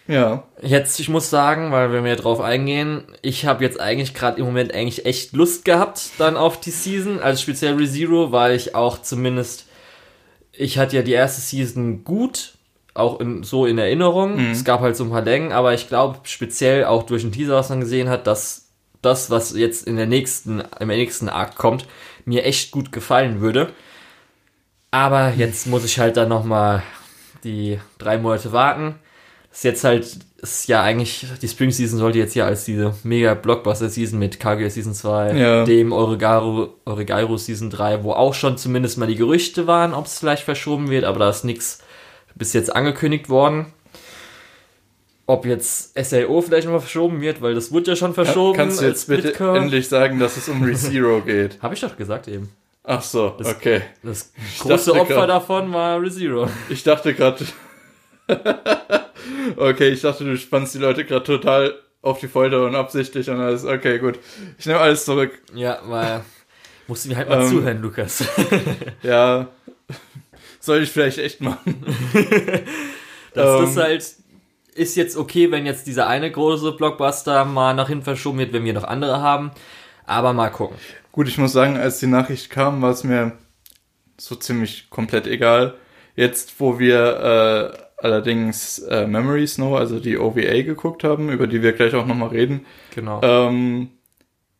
[0.09, 0.45] Ja.
[0.61, 4.47] Jetzt, ich muss sagen, weil wir mehr drauf eingehen, ich habe jetzt eigentlich gerade im
[4.47, 9.01] Moment eigentlich echt Lust gehabt dann auf die Season, also speziell ReZero, weil ich auch
[9.03, 9.67] zumindest,
[10.53, 12.55] ich hatte ja die erste Season gut,
[12.93, 14.39] auch in, so in Erinnerung.
[14.51, 17.55] Es gab halt so ein paar Längen, aber ich glaube speziell auch durch den Teaser,
[17.55, 18.70] was man gesehen hat, dass
[19.03, 21.87] das, was jetzt in der nächsten, im nächsten Arc kommt,
[22.25, 23.73] mir echt gut gefallen würde.
[24.91, 26.83] Aber jetzt muss ich halt dann nochmal
[27.45, 28.97] die drei Monate warten.
[29.49, 32.95] Das ist jetzt halt, ist ja eigentlich, die Spring Season sollte jetzt ja als diese
[33.03, 35.65] mega Blockbuster Season mit Kaguya Season 2, Ja.
[35.65, 40.19] dem Oregairo, Oregairo Season 3, wo auch schon zumindest mal die Gerüchte waren, ob es
[40.19, 41.83] vielleicht verschoben wird, aber da ist nichts
[42.37, 43.67] bis jetzt angekündigt worden.
[45.31, 48.57] Ob jetzt SAO vielleicht nochmal verschoben wird, weil das wurde ja schon verschoben.
[48.57, 51.63] Kannst du jetzt bitte endlich sagen, dass es um ReZero geht?
[51.63, 52.49] Habe ich doch gesagt eben.
[52.83, 53.83] Ach so, okay.
[54.03, 56.49] Das große Opfer grad- davon war ReZero.
[56.69, 57.45] Ich dachte gerade.
[59.57, 63.39] okay, ich dachte, du spannst die Leute gerade total auf die Folter und absichtlich und
[63.41, 63.65] alles.
[63.65, 64.19] Okay, gut.
[64.59, 65.31] Ich nehme alles zurück.
[65.55, 66.23] Ja, weil
[66.89, 68.25] musst du mir halt mal Ähm, zuhören, Lukas.
[69.03, 69.49] Ja.
[70.59, 71.85] Soll ich vielleicht echt machen.
[73.35, 73.65] Das Ähm.
[73.69, 74.05] ist halt,
[74.75, 78.65] ist jetzt okay, wenn jetzt dieser eine große Blockbuster mal nach hinten verschoben wird, wenn
[78.65, 79.51] wir noch andere haben.
[80.07, 80.77] Aber mal gucken.
[81.13, 83.33] Gut, ich muss sagen, als die Nachricht kam, war es mir
[84.19, 85.75] so ziemlich komplett egal.
[86.17, 91.63] Jetzt, wo wir äh, allerdings äh, Memory Snow, also die OVA geguckt haben, über die
[91.63, 93.21] wir gleich auch nochmal reden, Genau.
[93.23, 93.91] ähm,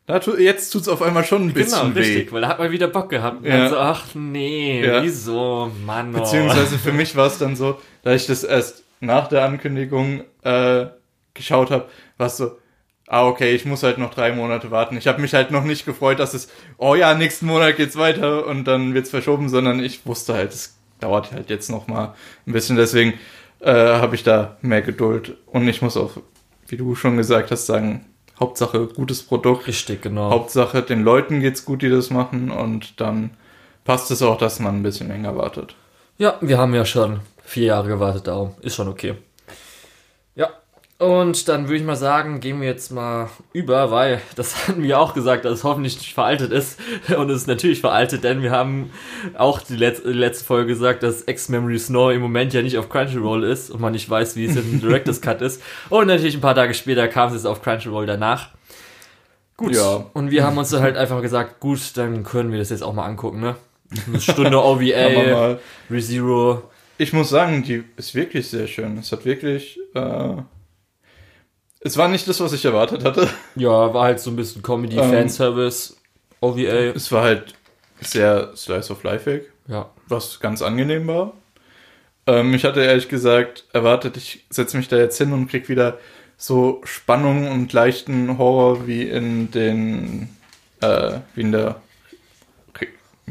[0.07, 2.01] da tu, jetzt tut's auf einmal schon ein bisschen weh.
[2.01, 3.45] richtig, weil da hat man wieder Bock gehabt.
[3.45, 3.57] Ja.
[3.59, 5.03] dann so, ach nee, Ja.
[5.03, 6.15] wieso, Mann.
[6.15, 6.19] Oh.
[6.19, 10.87] Beziehungsweise für mich war es dann so, da ich das erst nach der Ankündigung äh,
[11.35, 12.59] geschaut habe, war es so,
[13.07, 14.97] ah okay, ich muss halt noch drei Monate warten.
[14.97, 18.47] Ich habe mich halt noch nicht gefreut, dass es, oh ja, nächsten Monat geht's weiter
[18.47, 22.15] und dann wird's verschoben, sondern ich wusste halt, es dauert halt jetzt noch mal
[22.47, 22.77] ein bisschen.
[22.77, 23.15] Deswegen
[23.61, 26.19] äh, habe ich da mehr Geduld und ich muss auch,
[26.69, 28.07] wie du schon gesagt hast, sagen,
[28.39, 29.67] Hauptsache gutes Produkt.
[29.67, 30.31] Richtig, genau.
[30.31, 33.33] Hauptsache den Leuten geht's gut, die das machen und dann
[33.85, 35.75] passt es auch, dass man ein bisschen länger wartet.
[36.17, 39.15] Ja, wir haben ja schon vier Jahre gewartet, darum ist schon okay.
[40.37, 40.51] Ja,
[40.99, 45.01] und dann würde ich mal sagen, gehen wir jetzt mal über, weil das hatten wir
[45.01, 46.79] auch gesagt, dass es hoffentlich nicht veraltet ist.
[47.17, 48.91] Und es ist natürlich veraltet, denn wir haben
[49.37, 52.89] auch die letzte, die letzte Folge gesagt, dass X-Memory Snow im Moment ja nicht auf
[52.89, 55.61] Crunchyroll ist und man nicht weiß, wie es im Director's Cut ist.
[55.89, 58.51] Und natürlich ein paar Tage später kam es jetzt auf Crunchyroll danach.
[59.57, 59.75] Gut.
[59.75, 60.07] Ja.
[60.13, 62.95] Und wir haben uns dann halt einfach gesagt, gut, dann können wir das jetzt auch
[62.95, 63.57] mal angucken, ne?
[64.07, 65.59] Eine Stunde OVA.
[65.91, 66.63] ReZero.
[67.01, 68.99] Ich muss sagen, die ist wirklich sehr schön.
[68.99, 70.35] Es hat wirklich äh,
[71.81, 73.29] Es war nicht das, was ich erwartet hatte.
[73.57, 75.97] Ja, war halt so ein bisschen Comedy, Ähm, Fanservice,
[76.41, 76.93] OVA.
[76.95, 77.55] Es war halt
[78.01, 79.89] sehr Slice of Life-ig, Ja.
[80.09, 81.33] was ganz angenehm war.
[82.27, 85.99] Ähm, ich hatte ehrlich gesagt erwartet, ich setze mich da jetzt hin und krieg wieder
[86.37, 90.29] so Spannung und leichten Horror wie in den,
[90.81, 91.81] äh, wie in der,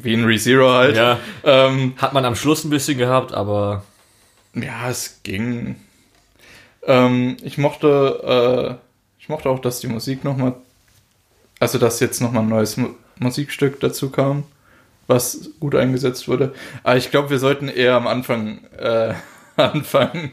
[0.04, 0.96] wie in ReZero halt.
[0.96, 1.20] ja.
[1.44, 3.84] Ähm, Hat man am Schluss ein bisschen gehabt, aber
[4.54, 5.76] Ja, es ging.
[6.84, 10.54] Ähm, ich mochte, äh, ich mochte auch, dass die Musik nochmal,
[11.60, 12.90] also dass jetzt nochmal ein neues Mu
[13.22, 14.46] Musikstück dazu kam,
[15.08, 16.54] was gut eingesetzt wurde.
[16.84, 19.14] Aber ich glaube, wir sollten eher am Anfang äh,
[19.58, 20.32] anfangen,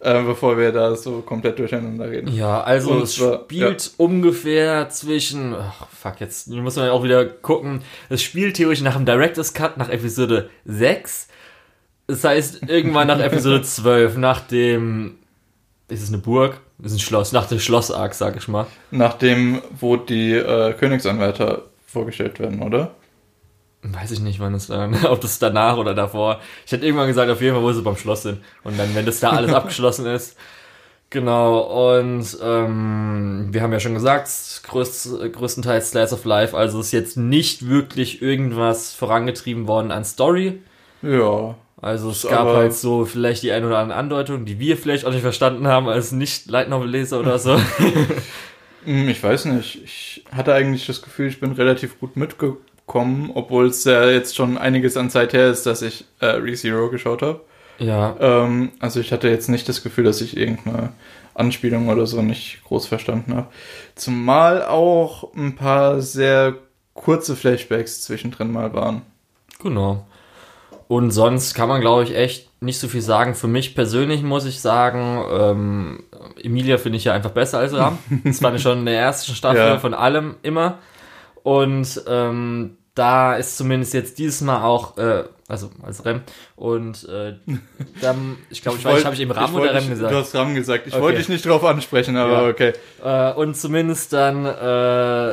[0.00, 2.32] äh, bevor wir da so komplett durcheinander reden.
[2.34, 5.54] Ja, also Und es zwar- spielt ungefähr zwischen.
[5.54, 7.82] Ach, fuck, jetzt muss man ja auch wieder gucken.
[8.08, 11.28] Es spielt theoretisch nach dem Director's Cut, nach Episode 6.
[12.06, 15.16] Das heißt, irgendwann nach Episode 12, nach dem.
[15.88, 16.60] Ist es eine Burg?
[16.82, 18.66] Ist ein Schloss, nach dem Schloss-Arc, sag ich mal.
[18.90, 22.92] Nachdem, wo die äh, Königsanwärter vorgestellt werden, oder?
[23.82, 26.40] Weiß ich nicht, wann es dann, ob das danach oder davor.
[26.66, 28.40] Ich hätte irgendwann gesagt, auf jeden Fall, wo sie beim Schloss sind.
[28.64, 30.36] Und dann, wenn das da alles abgeschlossen ist.
[31.10, 34.28] Genau, und ähm, wir haben ja schon gesagt,
[34.64, 40.60] größt, größtenteils Slice of Life, also ist jetzt nicht wirklich irgendwas vorangetrieben worden an Story.
[41.00, 41.54] Ja.
[41.80, 45.12] Also es gab halt so vielleicht die ein oder andere Andeutung, die wir vielleicht auch
[45.12, 47.58] nicht verstanden haben als nicht Light Novel Leser oder so.
[48.84, 49.82] Hm, Ich weiß nicht.
[49.84, 52.58] Ich hatte eigentlich das Gefühl, ich bin relativ gut mitgekommen,
[52.94, 57.22] obwohl es ja jetzt schon einiges an Zeit her ist, dass ich äh, ReZero geschaut
[57.22, 57.40] habe.
[57.78, 60.90] ja, Ähm, also ich hatte jetzt nicht das Gefühl, dass ich irgendeine
[61.34, 63.46] Anspielung oder so nicht groß verstanden habe.
[63.94, 66.54] Zumal auch ein paar sehr
[66.94, 69.02] kurze Flashbacks zwischendrin mal waren.
[69.62, 70.04] Genau.
[70.88, 73.34] Und sonst kann man, glaube ich, echt nicht so viel sagen.
[73.34, 76.02] Für mich persönlich muss ich sagen, ähm,
[76.42, 77.98] Emilia finde ich ja einfach besser als Ram.
[78.24, 79.78] Das fand ich schon in der ersten Staffel Ja.
[79.78, 80.78] von allem immer.
[81.48, 86.20] Und ähm, da ist zumindest jetzt dieses Mal auch, äh, also als Rem.
[86.56, 87.36] Und äh,
[88.02, 90.12] dann, ich glaube, ich, weiß nicht, habe ich eben Ram ich oder Rem gesagt?
[90.12, 90.86] Du hast Ram gesagt.
[90.86, 91.02] Ich Okay.
[91.02, 92.48] wollte dich nicht drauf ansprechen, aber Ja.
[92.48, 92.72] okay.
[93.02, 95.32] Äh, und zumindest dann äh,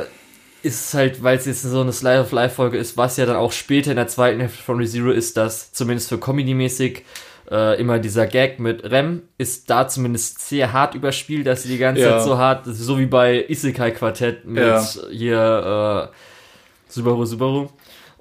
[0.62, 3.26] ist es halt, weil es jetzt so eine Slide of Life Folge ist, was ja
[3.26, 7.02] dann auch später in der zweiten Hälfte von ReZero ist, dass zumindest für Comedy-mäßig
[7.50, 11.78] äh, immer dieser Gag mit Rem ist da zumindest sehr hart überspielt, dass sie die
[11.78, 12.10] ganze Ja.
[12.18, 14.84] Zeit so hart, so wie bei Isekai Quartett mit Ja.
[15.10, 17.68] hier äh, Subaru Subaru.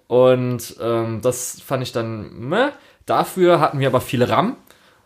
[0.07, 2.69] Und ähm, das fand ich dann meh.
[3.05, 4.57] Dafür hatten wir aber viel RAM.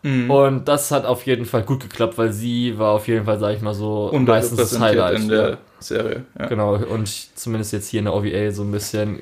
[0.02, 0.30] Mhm.
[0.30, 3.54] Und das hat auf jeden Fall gut geklappt, weil sie war auf jeden Fall, sag
[3.54, 5.18] ich mal so, meistens das Highlight.
[5.20, 6.24] in der Serie.
[6.38, 6.46] Ja.
[6.46, 7.06] Genau, und
[7.38, 9.20] zumindest jetzt hier in der OVA so ein bisschen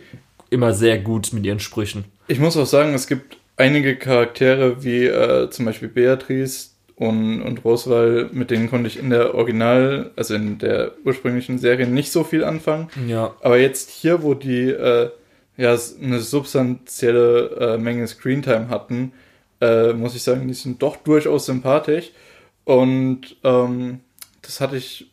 [0.50, 2.04] immer sehr gut mit ihren Sprüchen.
[2.28, 7.64] Ich muss auch sagen, es gibt einige Charaktere wie äh, zum Beispiel Beatrice und, und
[7.64, 12.24] Roswell, mit denen konnte ich in der Original, also in der ursprünglichen Serie nicht so
[12.24, 12.88] viel anfangen.
[13.06, 13.34] Ja.
[13.40, 15.10] Aber jetzt hier, wo die äh,
[15.56, 19.12] ja eine substanzielle äh, Menge Screentime hatten,
[19.60, 22.12] äh, muss ich sagen, die sind doch durchaus sympathisch.
[22.64, 24.00] Und ähm,
[24.42, 25.10] das hatte ich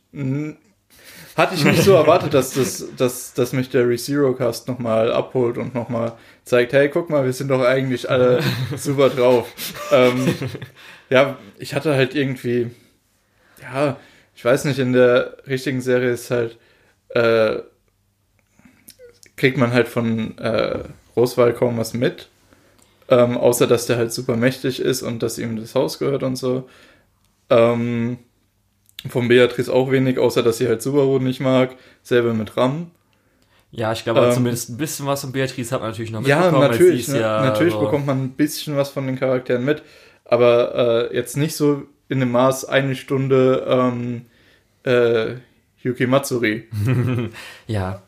[1.35, 5.57] hatte ich nicht so erwartet, dass, das, dass, dass mich der ReZero Cast nochmal abholt
[5.57, 6.13] und nochmal
[6.45, 8.41] zeigt, hey, guck mal, wir sind doch eigentlich alle
[8.77, 9.51] super drauf.
[9.91, 10.33] ähm,
[11.09, 12.71] ja, ich hatte halt irgendwie,
[13.61, 13.97] ja,
[14.35, 16.57] ich weiß nicht, in der richtigen Serie ist halt,
[17.09, 17.57] äh,
[19.35, 20.83] kriegt man halt von äh,
[21.15, 22.29] Roswell kaum was mit.
[23.07, 26.37] Ähm, außer, dass der halt super mächtig ist und dass ihm das Haus gehört und
[26.37, 26.67] so.
[27.49, 28.17] Ähm,
[29.07, 31.75] von Beatrice auch wenig, außer dass sie halt Subaru nicht mag.
[32.01, 32.91] Selber mit Ram.
[33.77, 36.37] Ja, ich glaube Ähm, zumindest ein bisschen was von Beatrice hat man natürlich noch Ja,
[36.37, 36.61] mitbekommen.
[36.61, 37.07] weil natürlich.
[37.09, 37.19] Ne?
[37.19, 39.83] ja natürlich so- bekommt man ein bisschen was von den Charakteren mit.
[40.23, 44.25] Aber äh, jetzt nicht so in dem Maß eine Stunde ähm,
[44.85, 45.35] äh,
[45.83, 46.67] Yuki Matsuri.
[47.67, 48.01] Ja.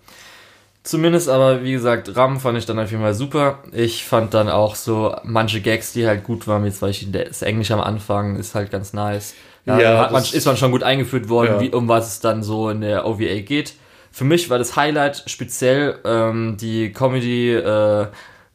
[0.84, 3.60] Zumindest aber, wie gesagt, Ram fand ich dann auf jeden Fall super.
[3.74, 7.42] Ich fand dann auch so manche Gags, die halt gut waren, wie zum Beispiel das
[7.42, 9.34] Englisch am Anfang, ist halt ganz nice.
[9.66, 11.60] Ja, Ja, man, ist man schon gut eingeführt worden, Ja.
[11.60, 13.74] wie, um was es dann so in der OVA geht.
[14.12, 18.08] Für mich war das Highlight speziell ähm, die Comedy äh,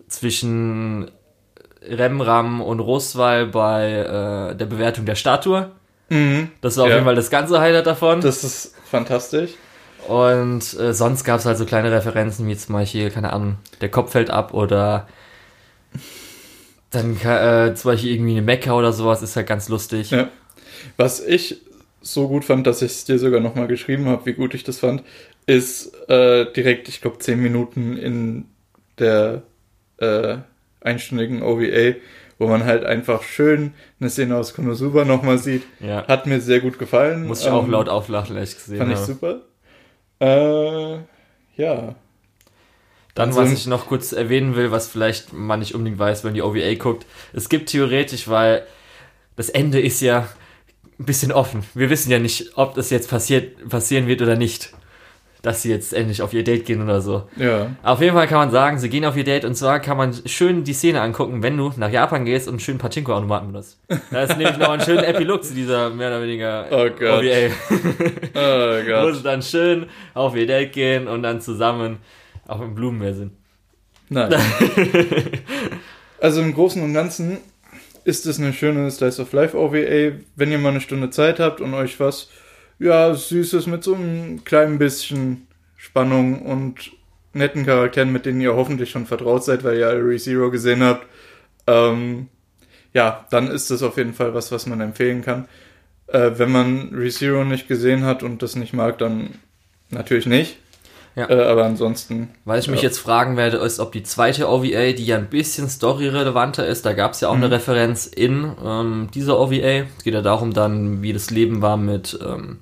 [0.08, 1.10] zwischen
[1.88, 3.90] Remram und Roswell bei
[4.52, 5.70] äh, der Bewertung der Statue.
[6.08, 6.50] Mhm.
[6.60, 6.96] Das war auf Ja.
[6.96, 8.20] jeden Fall das ganze Highlight davon.
[8.20, 9.52] Das ist fantastisch.
[10.08, 13.88] Und äh, sonst gab es halt so kleine Referenzen, wie zum Beispiel, keine Ahnung, der
[13.88, 15.06] Kopf fällt ab oder
[16.90, 20.10] dann äh, zum Beispiel irgendwie eine Mecca oder sowas, ist halt ganz lustig.
[20.10, 20.28] Ja.
[20.96, 21.58] Was ich
[22.02, 24.80] so gut fand, dass ich es dir sogar nochmal geschrieben habe, wie gut ich das
[24.80, 25.02] fand,
[25.46, 28.46] ist äh, direkt, ich glaube, zehn Minuten in
[28.98, 29.42] der
[29.98, 30.36] äh,
[30.80, 31.96] einstündigen OVA,
[32.38, 35.62] wo man halt einfach schön eine Szene aus Konosuba nochmal sieht.
[35.80, 36.06] Ja.
[36.06, 37.26] Hat mir sehr gut gefallen.
[37.26, 39.06] Muss ich auch Ähm, laut auflachen, als ich gesehen Fand ich habe.
[39.06, 39.40] super.
[40.20, 40.98] Äh,
[41.60, 41.94] ja.
[43.14, 46.34] Dann, Also- was ich noch kurz erwähnen will, was vielleicht man nicht unbedingt weiß, wenn
[46.34, 47.06] die OVA guckt.
[47.32, 48.64] Es gibt theoretisch, weil
[49.36, 50.28] das Ende ist ja
[50.98, 51.62] ein bisschen offen.
[51.74, 54.72] Wir wissen ja nicht, ob das jetzt passiert, passieren wird oder nicht.
[55.42, 57.24] Dass sie jetzt endlich auf ihr Date gehen oder so.
[57.36, 57.72] Ja.
[57.82, 60.14] Auf jeden Fall kann man sagen, sie gehen auf ihr Date und zwar kann man
[60.24, 63.80] schön die Szene angucken, wenn du nach Japan gehst und schönen Pachinko-Automaten benutzt.
[64.12, 67.24] Da ist nämlich noch ein schöner Epilog zu dieser mehr oder weniger Oh Gott.
[67.24, 67.50] OVA.
[68.34, 69.16] Oh Wo Gott.
[69.16, 71.98] sie dann schön auf ihr Date gehen und dann zusammen
[72.46, 73.32] auf dem Blumenmeer sind.
[74.10, 74.32] Nein.
[76.20, 77.38] also im Großen und Ganzen
[78.04, 80.16] ist es eine schöne Slice of Life OVA.
[80.36, 82.28] Wenn ihr mal eine Stunde Zeit habt und euch was,
[82.82, 86.92] ja, Süßes mit so einem kleinen bisschen Spannung und
[87.32, 91.06] netten Charakteren, mit denen ihr hoffentlich schon vertraut seid, weil ihr alle ReZero gesehen habt,
[91.66, 92.28] ähm,
[92.92, 95.46] ja, dann ist das auf jeden Fall was, was man empfehlen kann.
[96.08, 99.30] Äh, wenn man ReZero nicht gesehen hat und das nicht mag, dann
[99.90, 100.58] natürlich nicht.
[101.14, 101.28] Ja.
[101.28, 102.30] Äh, aber ansonsten.
[102.46, 102.88] Was ich mich Ja.
[102.88, 106.94] jetzt fragen werde, ist, ob die zweite OVA, die ja ein bisschen storyrelevanter ist, da
[106.94, 107.52] gab es ja auch eine Mhm.
[107.52, 109.84] Referenz in ähm, dieser OVA.
[109.96, 112.58] Es geht ja darum dann, wie das Leben war mit ähm,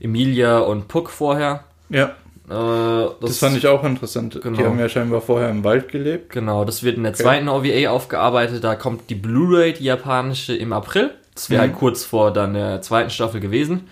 [0.00, 1.64] Emilia und Puck vorher.
[1.88, 2.04] Ja.
[2.04, 2.10] Äh,
[2.50, 4.38] das, Das fand ich auch interessant.
[4.42, 4.58] Genau.
[4.58, 6.30] Die haben ja scheinbar vorher im Wald gelebt.
[6.30, 7.22] Genau, das wird in der Okay.
[7.22, 8.62] zweiten OVA aufgearbeitet.
[8.64, 11.10] Da kommt die Blu-ray, die japanische, im April.
[11.34, 11.70] Das wäre Mhm.
[11.70, 13.88] halt kurz vor dann der zweiten Staffel gewesen.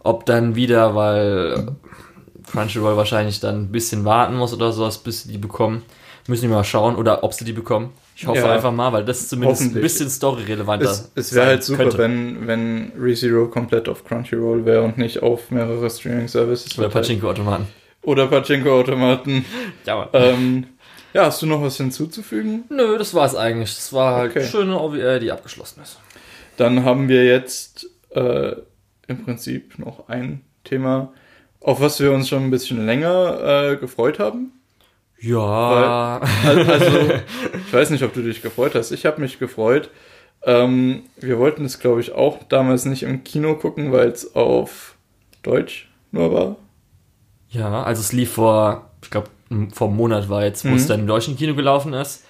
[0.00, 1.68] Ob dann wieder, weil
[2.50, 5.82] Crunchyroll wahrscheinlich dann ein bisschen warten muss oder sowas, bis sie die bekommen.
[6.28, 7.90] Müssen wir mal schauen oder ob sie die bekommen.
[8.18, 8.50] Ich hoffe Ja.
[8.52, 10.86] einfach mal, weil das ist zumindest ein bisschen storyrelevanter.
[10.90, 11.98] Es, es wäre halt super, könnte.
[11.98, 16.78] wenn, wenn ReZero komplett auf Crunchyroll wäre und nicht auf mehrere Streaming-Services.
[16.78, 16.88] Oder.
[16.88, 17.66] Pachinko-Automaten.
[18.02, 19.44] Oder Pachinko-Automaten.
[19.84, 20.66] Ja, ähm,
[21.12, 22.64] ja, hast du noch was hinzuzufügen?
[22.70, 23.74] Nö, das war es eigentlich.
[23.74, 24.40] Das war halt Okay.
[24.40, 25.98] eine schöne OVA, die abgeschlossen ist.
[26.56, 28.52] Dann haben wir jetzt äh,
[29.08, 31.12] im Prinzip noch ein Thema,
[31.60, 34.52] auf was wir uns schon ein bisschen länger äh, gefreut haben.
[35.20, 36.18] Ja.
[36.44, 36.98] Al- Also,
[37.66, 38.90] ich weiß nicht, ob du dich gefreut hast.
[38.92, 39.90] Ich habe mich gefreut.
[40.42, 44.94] Ähm, wir wollten es, glaube ich, auch damals nicht im Kino gucken, weil es auf
[45.42, 46.56] Deutsch nur war.
[47.48, 49.28] Ja, also es lief vor, ich glaube,
[49.72, 50.88] vor einem Monat war jetzt, wo es Mhm.
[50.88, 52.24] dann im deutschen Kino gelaufen ist.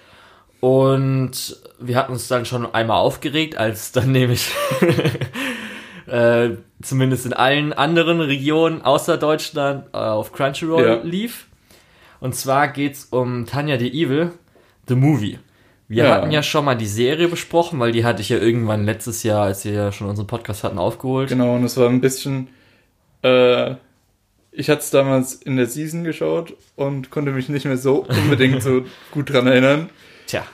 [0.61, 4.51] Und wir hatten uns dann schon einmal aufgeregt, als dann nämlich
[6.07, 6.51] äh,
[6.83, 11.01] zumindest in allen anderen Regionen außer Deutschland äh, auf Crunchyroll Ja.
[11.03, 11.46] lief.
[12.20, 14.33] Und zwar geht's um Tanya the Evil,
[14.88, 15.38] The Movie.
[15.88, 16.14] Wir Ja.
[16.14, 19.44] hatten ja schon mal die Serie besprochen, weil die hatte ich ja irgendwann letztes Jahr,
[19.44, 21.29] als wir ja schon unseren Podcast hatten, aufgeholt.
[21.29, 22.48] Genau, und es war ein bisschen.
[23.22, 23.74] Äh,
[24.50, 28.62] ich hatte es damals in der Season geschaut und konnte mich nicht mehr so unbedingt
[28.62, 29.90] so gut dran erinnern.
[30.26, 30.44] Tja,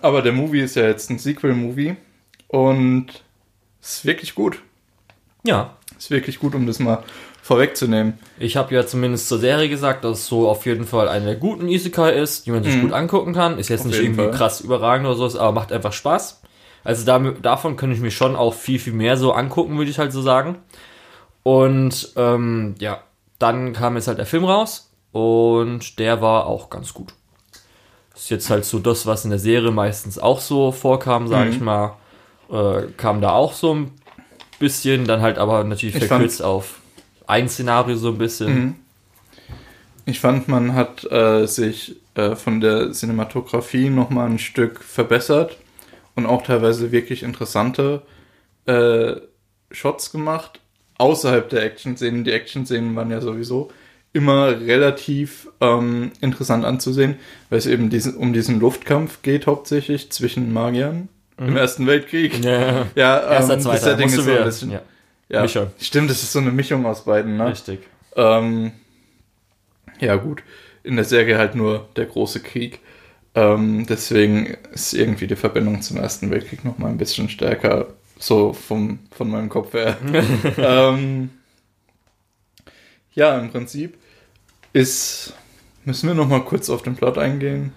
[0.00, 1.96] Aber der Movie ist ja jetzt ein Sequel-Movie
[2.48, 3.06] und
[3.80, 4.60] es ist wirklich gut.
[5.44, 7.02] ja, Ist wirklich gut, um das mal
[7.42, 8.18] vorwegzunehmen.
[8.38, 11.34] Ich habe ja zumindest zur Serie gesagt, dass es so auf jeden Fall eine der
[11.36, 12.80] guten Isekai ist, die man sich Mhm.
[12.82, 13.58] gut angucken kann.
[13.58, 14.30] Ist jetzt Auf nicht irgendwie Fall.
[14.30, 16.40] krass überragend oder so, aber macht einfach Spaß.
[16.84, 19.98] Also damit, davon könnte ich mir schon auch viel, viel mehr so angucken, würde ich
[19.98, 20.58] halt so sagen.
[21.42, 23.00] Und ähm, ja,
[23.38, 27.12] dann kam jetzt halt der Film raus und der war auch ganz gut.
[28.14, 31.56] Ist jetzt halt so das, was in der Serie meistens auch so vorkam, sage Mhm.
[31.56, 31.96] ich mal,
[32.50, 33.90] äh, kam da auch so ein
[34.60, 36.76] bisschen, dann halt aber natürlich Ich verkürzt auf
[37.26, 38.54] ein Szenario so ein bisschen.
[38.54, 38.74] Mhm.
[40.04, 45.58] Ich fand, man hat äh, sich äh, von der Cinematografie nochmal ein Stück verbessert
[46.16, 48.02] und auch teilweise wirklich interessante
[48.66, 49.14] äh,
[49.70, 50.60] Shots gemacht
[50.98, 52.24] außerhalb der Action-Szenen.
[52.24, 53.70] Die Action-Szenen waren ja sowieso
[54.12, 57.16] immer relativ ähm, interessant anzusehen,
[57.48, 61.08] weil es eben diesen, um diesen Luftkampf geht hauptsächlich zwischen Magiern
[61.38, 62.44] im Ersten Weltkrieg.
[62.44, 62.86] Ja.
[62.94, 63.78] Ja, Erster, ähm, das zweiter.
[63.78, 64.70] Setting Musst ist so ein bisschen.
[64.70, 64.82] ja,
[65.32, 65.70] Ja, Mischung.
[65.80, 67.48] Stimmt, es ist so eine Mischung aus beiden, ne?
[67.48, 67.80] richtig.
[68.16, 68.72] Ähm,
[69.98, 70.42] ja, gut.
[70.84, 72.80] In der Serie halt nur der große Krieg.
[73.34, 77.86] Ähm, deswegen ist irgendwie die Verbindung zum Ersten Weltkrieg nochmal ein bisschen stärker,
[78.18, 79.96] so vom, von meinem Kopf her.
[80.58, 81.30] ähm,
[83.14, 83.96] ja, im Prinzip
[84.74, 85.32] ist.
[85.84, 87.72] Müssen wir nochmal kurz auf den Plot eingehen?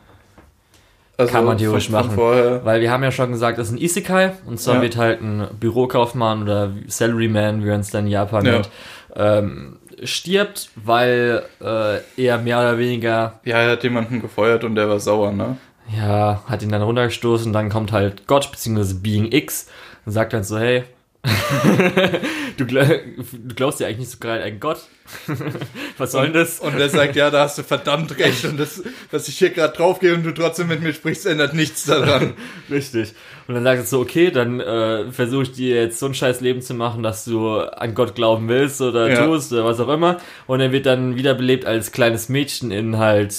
[1.18, 2.12] Also Kann man theoretisch machen.
[2.12, 2.66] Vorher.
[2.66, 4.34] Weil wir haben ja schon gesagt, das ist ein Isekai.
[4.46, 4.82] Und zwar Ja.
[4.82, 8.52] wird halt ein Bürokaufmann oder Salaryman, wie man es dann in Japan Ja.
[8.54, 8.70] nennt,
[9.16, 14.90] ähm, stirbt, weil äh, er mehr oder weniger, Ja, er hat jemanden gefeuert und der
[14.90, 15.58] war sauer, ne?
[15.96, 17.54] ja, hat ihn dann runtergestoßen.
[17.54, 19.68] Dann kommt halt Gott, beziehungsweise Being X,
[20.06, 20.84] und sagt dann so, hey,
[22.58, 23.00] du, gl-
[23.48, 24.80] du glaubst ja eigentlich nicht so gerade an Gott.
[25.98, 26.60] Was soll denn das?
[26.60, 28.46] Und er sagt, ja, da hast du verdammt recht.
[28.46, 31.86] Und das, dass ich hier gerade draufgehe und du trotzdem mit mir sprichst, ändert nichts
[31.86, 32.34] daran.
[32.72, 33.14] Richtig.
[33.48, 36.42] Und dann sagt er so, okay, dann äh, versuche ich dir jetzt so ein scheiß
[36.42, 39.26] Leben zu machen, dass du an Gott glauben willst oder Ja.
[39.26, 40.18] tust oder was auch immer.
[40.48, 43.36] Und er wird dann wiederbelebt als kleines Mädchen in halt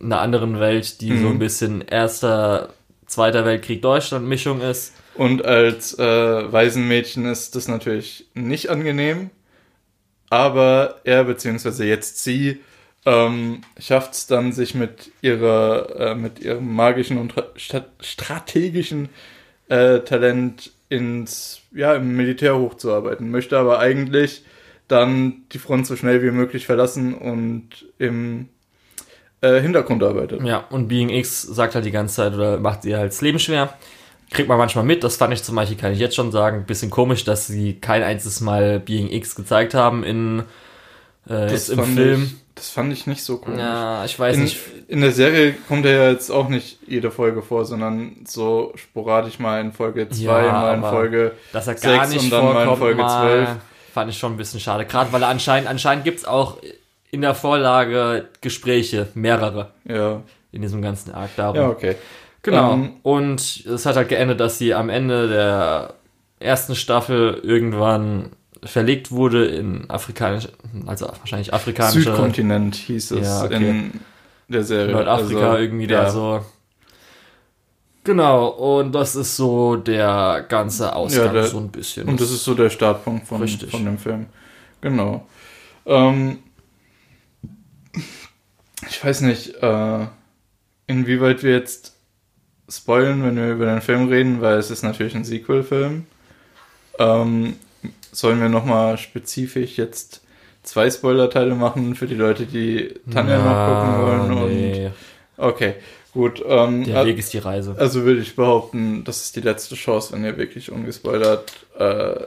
[0.00, 2.70] einer anderen Welt, die so ein bisschen erster,
[3.06, 4.94] zweiter Weltkrieg Deutschland Mischung ist.
[5.14, 9.30] Und als äh, Waisenmädchen ist das natürlich nicht angenehm.
[10.30, 12.60] Aber er, beziehungsweise jetzt sie,
[13.04, 17.34] ähm, schafft es dann, sich mit ihrer, äh, mit ihrem magischen und
[18.00, 19.10] strategischen
[19.68, 23.30] äh, Talent ins, ja, im Militär hochzuarbeiten.
[23.30, 24.44] Möchte aber eigentlich
[24.88, 28.48] dann die Front so schnell wie möglich verlassen und im
[29.40, 30.42] äh, Hintergrund arbeitet.
[30.44, 33.38] Ja, und Being X sagt halt die ganze Zeit oder macht ihr halt das Leben
[33.38, 33.74] schwer.
[34.32, 36.90] Kriegt man manchmal mit, das fand ich zum Beispiel, kann ich jetzt schon sagen, bisschen
[36.90, 40.44] komisch, dass sie kein einziges Mal Being X gezeigt haben in,
[41.28, 42.22] äh, jetzt im Film.
[42.24, 43.58] Ich, das fand ich nicht so komisch.
[43.60, 44.58] Ja, ich weiß In, nicht.
[44.88, 49.38] in der Serie kommt er ja jetzt auch nicht jede Folge vor, sondern so sporadisch
[49.38, 52.44] mal in Folge 2, Ja, mal in Folge Dass er gar sechs nicht und dann
[52.54, 53.48] mal in Folge mal, 12.
[53.92, 54.84] fand ich schon ein bisschen schade.
[54.86, 56.56] Gerade weil er anscheinend, anscheinend gibt's auch
[57.10, 60.22] in der Vorlage Gespräche, mehrere Ja,
[60.52, 61.56] in diesem ganzen Arc darum.
[61.56, 61.96] ja okay.
[62.42, 62.72] Genau.
[62.74, 65.94] Ähm, und es hat halt geendet, dass sie am Ende der
[66.40, 68.30] ersten Staffel irgendwann
[68.64, 70.50] verlegt wurde in afrikanische,
[70.86, 73.56] also wahrscheinlich afrikanische Südkontinent hieß es Ja, okay.
[73.70, 74.00] in
[74.48, 74.92] der Serie.
[74.92, 76.02] Nordafrika Also, irgendwie ja.
[76.04, 76.44] da so.
[78.04, 82.08] Genau, und das ist so der ganze Ausgang, Ja, der- so ein bisschen.
[82.08, 83.70] Und das ist so der Startpunkt von, Richtig.
[83.70, 84.26] von dem Film.
[84.80, 85.26] Genau.
[85.86, 86.38] Ähm,
[88.88, 90.06] ich weiß nicht, äh,
[90.88, 91.91] inwieweit wir jetzt
[92.76, 96.06] spoilen, wenn wir über den Film reden, weil es ist natürlich ein Sequel-Film.
[96.98, 97.56] Ähm,
[98.12, 100.20] sollen wir nochmal spezifisch jetzt
[100.62, 104.48] zwei Spoiler-Teile machen für die Leute, die Tanja noch gucken wollen?
[104.54, 104.86] nee.
[104.86, 104.92] Und,
[105.44, 105.74] okay,
[106.12, 106.42] gut.
[106.46, 107.74] Ähm, Der Weg ist die Reise.
[107.78, 111.52] also würde ich behaupten, das ist die letzte Chance, wenn ihr wirklich ungespoilert.
[111.78, 112.20] Äh,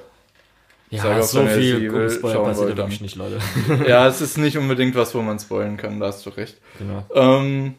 [0.89, 3.39] Ja, Sag so viel Spoiler passiert wollt, da wirklich nicht, Leute.
[3.87, 6.57] ja, es ist nicht unbedingt was, wo man spoilen kann, da hast du recht.
[6.77, 7.03] genau.
[7.13, 7.75] Ähm,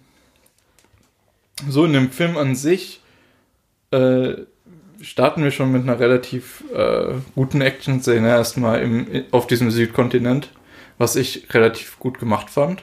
[1.68, 3.00] so in dem Film an sich
[3.90, 4.34] äh,
[5.00, 10.50] starten wir schon mit einer relativ äh, guten Action-Szene erstmal im, auf diesem Südkontinent,
[10.98, 12.82] was ich relativ gut gemacht fand.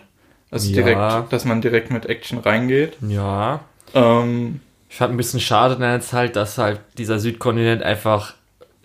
[0.51, 0.84] Also Ja.
[0.84, 2.97] direkt, dass man direkt mit Action reingeht.
[3.07, 3.61] Ja.
[3.93, 4.59] Ähm,
[4.89, 8.36] Ich fand ein bisschen schade dann jetzt halt, dass halt dieser Südkontinent einfach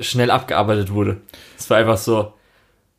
[0.00, 1.18] schnell abgearbeitet wurde.
[1.58, 2.32] Es war einfach so.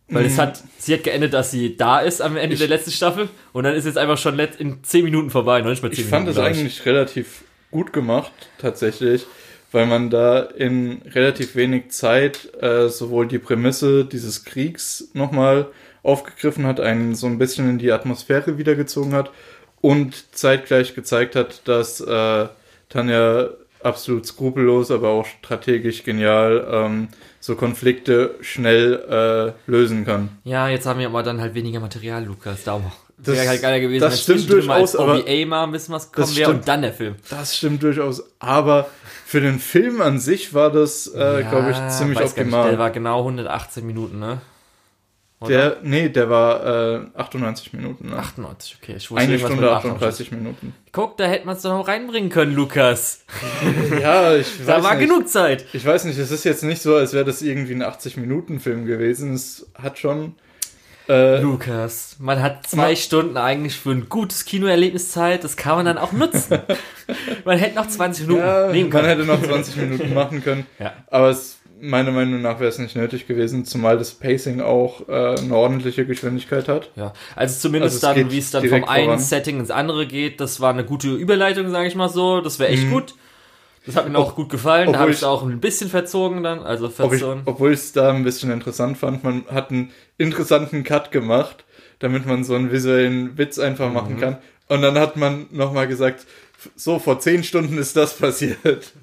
[0.10, 2.54] Weil es hat, sie hat geendet, dass sie da ist am Ende Mhm.
[2.54, 5.70] Ich- der letzten Staffel und dann ist jetzt einfach schon in 10 Minuten vorbei, noch
[5.70, 6.30] nicht mal 10 Ich fand Minuten.
[6.30, 6.60] es glaub ich.
[6.60, 9.26] eigentlich relativ gut gemacht, tatsächlich,
[9.72, 15.68] weil man da in relativ wenig Zeit äh, sowohl die Prämisse dieses Kriegs nochmal
[16.02, 19.30] aufgegriffen hat, einen so ein bisschen in die Atmosphäre wiedergezogen hat
[19.82, 22.48] und zeitgleich gezeigt hat, dass äh,
[22.90, 23.50] Tanja
[23.84, 27.08] absolut skrupellos, aber auch strategisch genial ähm,
[27.40, 30.30] so Konflikte schnell äh, lösen kann.
[30.44, 32.64] Ja, jetzt haben wir aber dann halt weniger Material, Lukas.
[32.64, 36.12] Darum Das- wäre halt geiler gewesen, das stimmt mal als durchaus, aber- ein bisschen was
[36.12, 37.16] kommen wäre und dann der Film.
[37.30, 38.90] Das stimmt durchaus, aber
[39.26, 42.70] für den Film an sich war das, äh, glaube ich, ziemlich optimal.
[42.70, 44.42] Der war genau 118 Minuten, ne?
[45.42, 45.50] Oder?
[45.50, 46.66] Der, nee, der war
[46.96, 48.10] äh, 98 Minuten.
[48.10, 48.18] Ne?
[48.18, 48.96] 98, okay.
[48.98, 49.92] Ich wusste Eine Stunde mit 98.
[50.28, 50.76] 38 Minuten.
[50.92, 53.24] Guck, da hätte man es doch noch reinbringen können, Lukas.
[54.02, 55.08] Ja, ich Da weiß war nicht.
[55.08, 55.66] genug Zeit.
[55.72, 59.34] Ich weiß nicht, es ist jetzt nicht so, als wäre das irgendwie ein 80-Minuten-Film gewesen.
[59.34, 60.36] Es hat schon.
[61.08, 65.44] Äh, Lukas, man hat zwei Ma- Stunden eigentlich für ein gutes Kinoerlebnis Zeit.
[65.44, 66.60] Das kann man dann auch nutzen.
[67.46, 69.08] man hätte noch 20 Minuten ja, nehmen man können.
[69.08, 70.68] hätte noch 20 Minuten machen können.
[70.78, 70.94] Ja.
[71.10, 75.38] Aber es, meiner Meinung nach wäre es nicht nötig gewesen, zumal das Pacing auch äh,
[75.40, 76.92] eine ordentliche Geschwindigkeit hat.
[76.96, 79.20] Ja, also zumindest Also dann, wie es dann vom einen voran.
[79.20, 82.42] Setting ins andere geht, das war eine gute Überleitung, sage ich mal so.
[82.42, 82.92] Das wäre echt Mhm.
[82.92, 83.14] gut.
[83.86, 84.92] Das hat mir auch gut gefallen.
[84.94, 87.42] Da habe ich auch ein bisschen verzogen dann, also verzogen.
[87.46, 91.64] obwohl ich es da ein bisschen interessant fand, man hat einen interessanten Cut gemacht,
[92.00, 93.94] damit man so einen visuellen Witz einfach Mhm.
[93.94, 94.38] machen kann.
[94.68, 96.26] Und dann hat man nochmal gesagt,
[96.76, 98.92] so, vor zehn Stunden ist das passiert.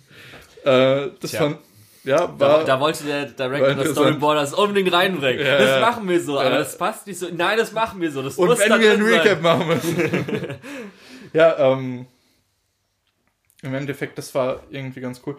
[0.65, 1.41] Äh, das Tja.
[1.43, 1.59] fand,
[2.07, 3.93] ja, Da, war, da wollte der Director der.
[3.93, 5.45] Storyboarder das unbedingt reinbringen.
[5.45, 6.59] Ja, das machen wir so, aber Ja.
[6.59, 7.27] das passt nicht so.
[7.31, 8.23] Nein, das machen wir so.
[8.23, 9.21] Das und muss wenn da wir ein drin sein.
[9.21, 10.55] Recap machen müssen.
[11.35, 12.07] ja, ähm,
[13.63, 15.37] im Endeffekt, das war irgendwie ganz cool.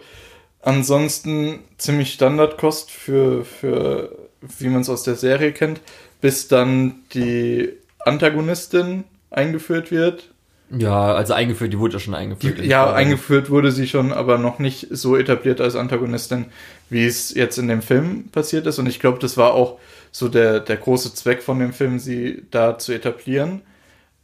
[0.62, 5.82] Ansonsten ziemlich Standardkost für, für wie man es aus der Serie kennt,
[6.20, 10.32] bis dann die Antagonistin eingeführt wird.
[10.70, 12.60] Ja, also eingeführt, die wurde ja schon eingeführt.
[12.60, 16.48] Die, ja, eingeführt wurde sie schon, aber noch nicht so etabliert als Antagonistin,
[16.90, 18.78] wie es jetzt in dem Film passiert ist.
[18.78, 19.80] Und ich glaube, das war auch
[20.12, 23.62] so der, der große Zweck von dem Film, sie da zu etablieren.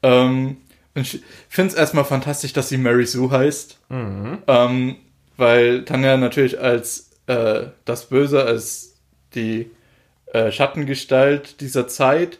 [0.01, 0.57] Ähm,
[0.95, 3.79] ich finde es erstmal fantastisch, dass sie Mary Sue heißt.
[3.89, 4.39] Mhm.
[4.47, 4.95] Ähm,
[5.37, 8.95] weil Tanja natürlich als äh, das Böse, als
[9.33, 9.71] die
[10.33, 12.39] äh, Schattengestalt dieser Zeit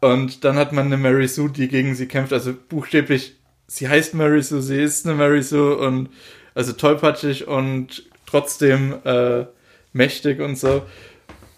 [0.00, 2.32] und dann hat man eine Mary Sue, die gegen sie kämpft.
[2.32, 3.36] Also buchstäblich,
[3.66, 6.10] sie heißt Mary Sue, sie ist eine Mary Sue und
[6.54, 9.46] also tollpatschig und trotzdem äh,
[9.92, 10.82] mächtig und so.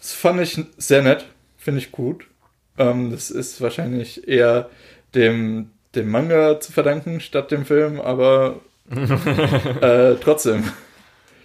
[0.01, 1.27] Das fand ich sehr nett,
[1.57, 2.27] finde ich gut.
[2.79, 4.71] Ähm, das ist wahrscheinlich eher
[5.15, 8.61] dem, dem Manga zu verdanken statt dem Film, aber
[9.81, 10.65] äh, trotzdem.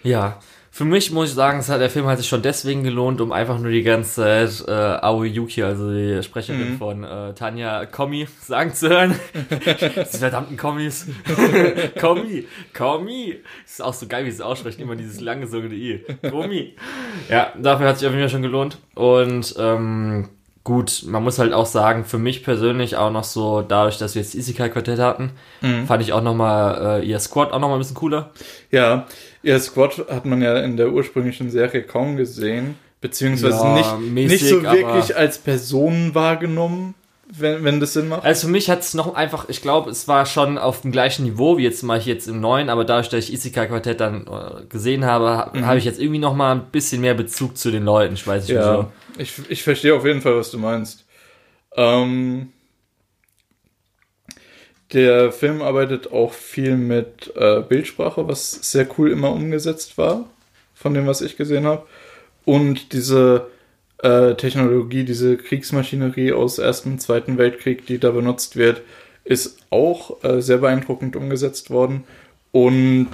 [0.02, 0.40] Ja,
[0.74, 3.60] für mich muss ich sagen, hat, der Film hat sich schon deswegen gelohnt, um einfach
[3.60, 6.78] nur die ganze Zeit äh, Aoi Yuki, also die Sprecherin mhm.
[6.78, 9.14] von äh, Tanja Kommi, sagen zu hören.
[9.54, 11.06] Diese verdammten Kommis.
[12.00, 13.36] Kommi, Kommi.
[13.64, 16.04] Ist auch so geil, wie sie es aussprechen, immer dieses lange sogene I.
[16.28, 16.74] Kommi.
[17.28, 18.78] Ja, dafür hat sich auf jeden Fall schon gelohnt.
[18.96, 20.28] Und ähm,
[20.64, 24.22] gut, man muss halt auch sagen, für mich persönlich auch noch so, dadurch, dass wir
[24.22, 25.86] jetzt Isekai-Quartett hatten, mhm.
[25.86, 28.32] fand ich auch nochmal äh, ihr Squad auch nochmal ein bisschen cooler.
[28.72, 29.06] Ja,
[29.44, 34.42] Ihr Squad hat man ja in der ursprünglichen Serie kaum gesehen, beziehungsweise ja, nicht, mäßig,
[34.42, 36.94] nicht so wirklich als Personen wahrgenommen,
[37.28, 38.24] wenn, wenn das Sinn macht.
[38.24, 41.24] Also für mich hat es noch einfach, ich glaube, es war schon auf dem gleichen
[41.24, 44.26] Niveau wie jetzt mal hier jetzt im neuen, aber dadurch, dass ich Isekai Quartett dann
[44.26, 45.66] äh, gesehen habe, mhm.
[45.66, 48.14] habe ich jetzt irgendwie noch mal ein bisschen mehr Bezug zu den Leuten.
[48.14, 48.92] Ich weiß nicht ja, wieso.
[49.18, 51.04] Ich, ich verstehe auf jeden Fall, was du meinst.
[51.76, 52.53] Ähm,
[54.94, 60.24] der Film arbeitet auch viel mit äh, Bildsprache, was sehr cool immer umgesetzt war,
[60.74, 61.86] von dem, was ich gesehen habe.
[62.44, 63.48] Und diese
[64.02, 68.82] äh, Technologie, diese Kriegsmaschinerie aus Ersten und Zweiten Weltkrieg, die da benutzt wird,
[69.24, 72.04] ist auch äh, sehr beeindruckend umgesetzt worden.
[72.52, 73.08] Und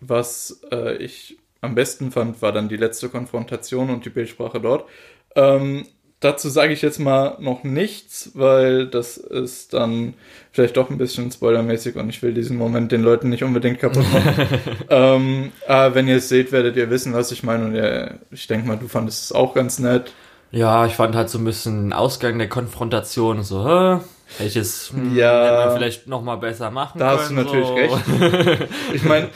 [0.00, 4.88] was äh, ich am besten fand, war dann die letzte Konfrontation und die Bildsprache dort.
[5.34, 5.86] Ähm,
[6.20, 10.14] dazu sage ich jetzt mal noch nichts, weil das ist dann
[10.52, 14.04] vielleicht doch ein bisschen spoilermäßig und ich will diesen Moment den Leuten nicht unbedingt kaputt
[14.12, 14.46] machen.
[14.90, 18.46] ähm, aber wenn ihr es seht, werdet ihr wissen, was ich meine und ja, ich
[18.46, 20.12] denke mal, du fandest es auch ganz nett.
[20.50, 24.00] Ja, ich fand halt so ein bisschen Ausgang der Konfrontation so, hä?
[24.38, 27.74] Welches hm, ja, man vielleicht noch mal besser machen Da hast du natürlich so.
[27.74, 28.68] recht.
[28.92, 29.28] ich meine,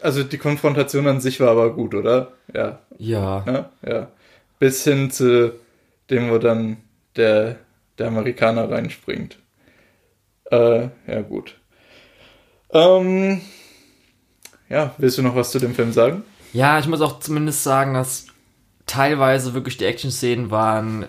[0.00, 2.32] also die Konfrontation an sich war aber gut, oder?
[2.54, 2.78] Ja.
[2.98, 3.44] Ja.
[3.46, 3.70] Ja.
[3.86, 4.08] ja.
[4.58, 5.52] Bis hin zu
[6.10, 6.78] dem, wo dann
[7.16, 7.56] der,
[7.98, 9.38] der Amerikaner reinspringt.
[10.50, 11.58] Äh, ja, gut.
[12.70, 13.40] Ähm,
[14.68, 16.24] ja, willst du noch was zu dem Film sagen?
[16.52, 18.26] Ja, ich muss auch zumindest sagen, dass
[18.86, 21.06] teilweise wirklich die Action-Szenen waren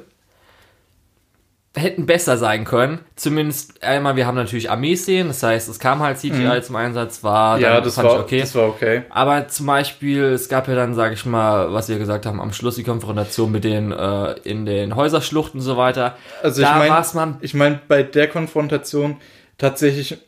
[1.75, 2.99] hätten besser sein können.
[3.15, 6.61] Zumindest einmal, wir haben natürlich Armee-Szenen, das heißt, es kam halt CGI mhm.
[6.61, 8.41] zum Einsatz, war ja, das war, okay.
[8.41, 9.03] das war okay.
[9.09, 12.53] Aber zum Beispiel, es gab ja dann, sage ich mal, was wir gesagt haben, am
[12.53, 16.15] Schluss die Konfrontation mit den äh, in den Häuserschluchten und so weiter.
[16.43, 19.17] Also da ich meine, man ich meine bei der Konfrontation
[19.57, 20.19] tatsächlich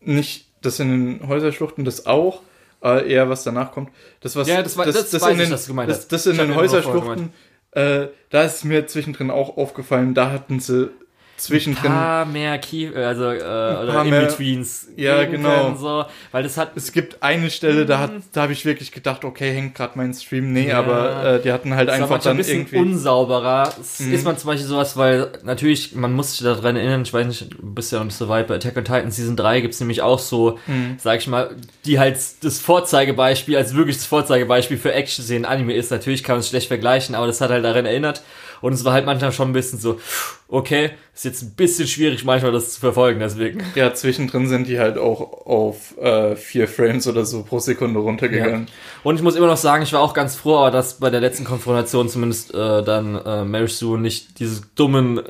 [0.00, 2.40] nicht das in den Häuserschluchten, das auch,
[2.82, 3.90] äh, eher was danach kommt.
[4.20, 6.54] Das was ja, das, war, das, das, das in den, das, das, das in den
[6.54, 7.32] Häuserschluchten
[7.72, 10.90] äh, da ist mir zwischendrin auch aufgefallen, da hatten sie
[11.36, 11.90] zwischendrin.
[11.90, 14.88] Ein paar mehr Key, also äh, oder In-Betweens.
[14.96, 15.74] Ja, genau.
[15.76, 16.76] So, weil das hat.
[16.76, 18.22] Es gibt eine Stelle, da, hat, mhm.
[18.32, 20.52] da habe ich wirklich gedacht, okay, hängt gerade mein Stream.
[20.52, 20.78] Nee, ja.
[20.78, 22.78] aber äh, die hatten halt das einfach dann ein bisschen irgendwie.
[22.78, 23.72] unsauberer.
[23.98, 24.12] Mhm.
[24.12, 27.52] Ist man zum Beispiel sowas, weil natürlich, man muss sich daran erinnern, ich weiß nicht,
[27.52, 30.02] du bist ja noch nicht so weit, bei Attack on Titan Season 3 gibt's nämlich
[30.02, 30.96] auch so, mhm.
[30.98, 35.90] sag ich mal, die halt das Vorzeigebeispiel, als wirklich das Vorzeigebeispiel für Action-Szenen Anime ist.
[35.90, 38.22] Natürlich kann man es schlecht vergleichen, aber das hat halt daran erinnert.
[38.60, 40.00] Und es war halt manchmal schon ein bisschen so,
[40.48, 43.62] okay, ist jetzt ein bisschen schwierig manchmal das zu verfolgen, deswegen.
[43.74, 48.66] Ja, zwischendrin sind die halt auch auf äh, vier Frames oder so pro Sekunde runtergegangen.
[48.66, 48.72] Ja.
[49.02, 51.44] Und ich muss immer noch sagen, ich war auch ganz froh, dass bei der letzten
[51.44, 55.20] Konfrontation zumindest äh, dann äh, Mary Sue nicht diese dummen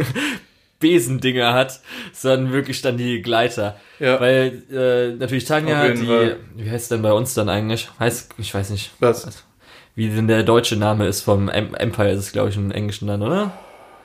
[0.80, 1.80] Besendinger hat,
[2.12, 3.76] sondern wirklich dann die Gleiter.
[4.00, 4.18] Ja.
[4.18, 6.38] Weil äh, natürlich Tanja, die, Fall.
[6.56, 7.88] wie heißt denn bei uns dann eigentlich?
[8.00, 8.90] Heißt, ich weiß nicht.
[8.98, 9.44] Was?
[9.94, 13.22] Wie denn der deutsche Name ist vom Empire, ist es glaube ich im Englischen dann,
[13.22, 13.52] oder?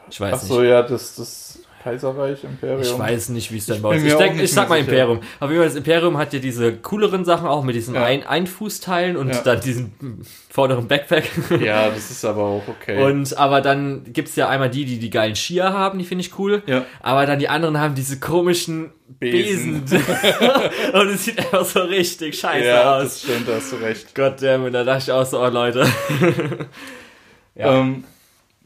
[0.09, 0.69] Ich weiß Ach so, nicht.
[0.69, 2.81] ja, das, das Kaiserreich, Imperium.
[2.81, 4.13] Ich weiß nicht, wie es dann bei uns ist.
[4.13, 4.89] Ich, denk, ich sag mal sicher.
[4.89, 5.19] Imperium.
[5.39, 8.03] Aber wie das Imperium hat ja diese cooleren Sachen auch mit diesen ja.
[8.03, 9.41] Ein Einfußteilen und ja.
[9.43, 11.25] dann diesen vorderen Backpack.
[11.61, 13.03] Ja, das ist aber auch okay.
[13.03, 16.39] Und aber dann gibt's ja einmal die, die die geilen Skier haben, die finde ich
[16.39, 16.63] cool.
[16.65, 16.85] Ja.
[17.03, 18.89] Aber dann die anderen haben diese komischen
[19.19, 19.85] Besen.
[19.85, 20.03] Besen.
[20.93, 22.97] und es sieht einfach so richtig scheiße ja, aus.
[22.97, 24.15] Ja, das stimmt, da hast du recht.
[24.15, 25.85] Goddammit, da dachte ich auch so, oh Leute.
[27.55, 27.79] ja.
[27.79, 28.05] Ähm,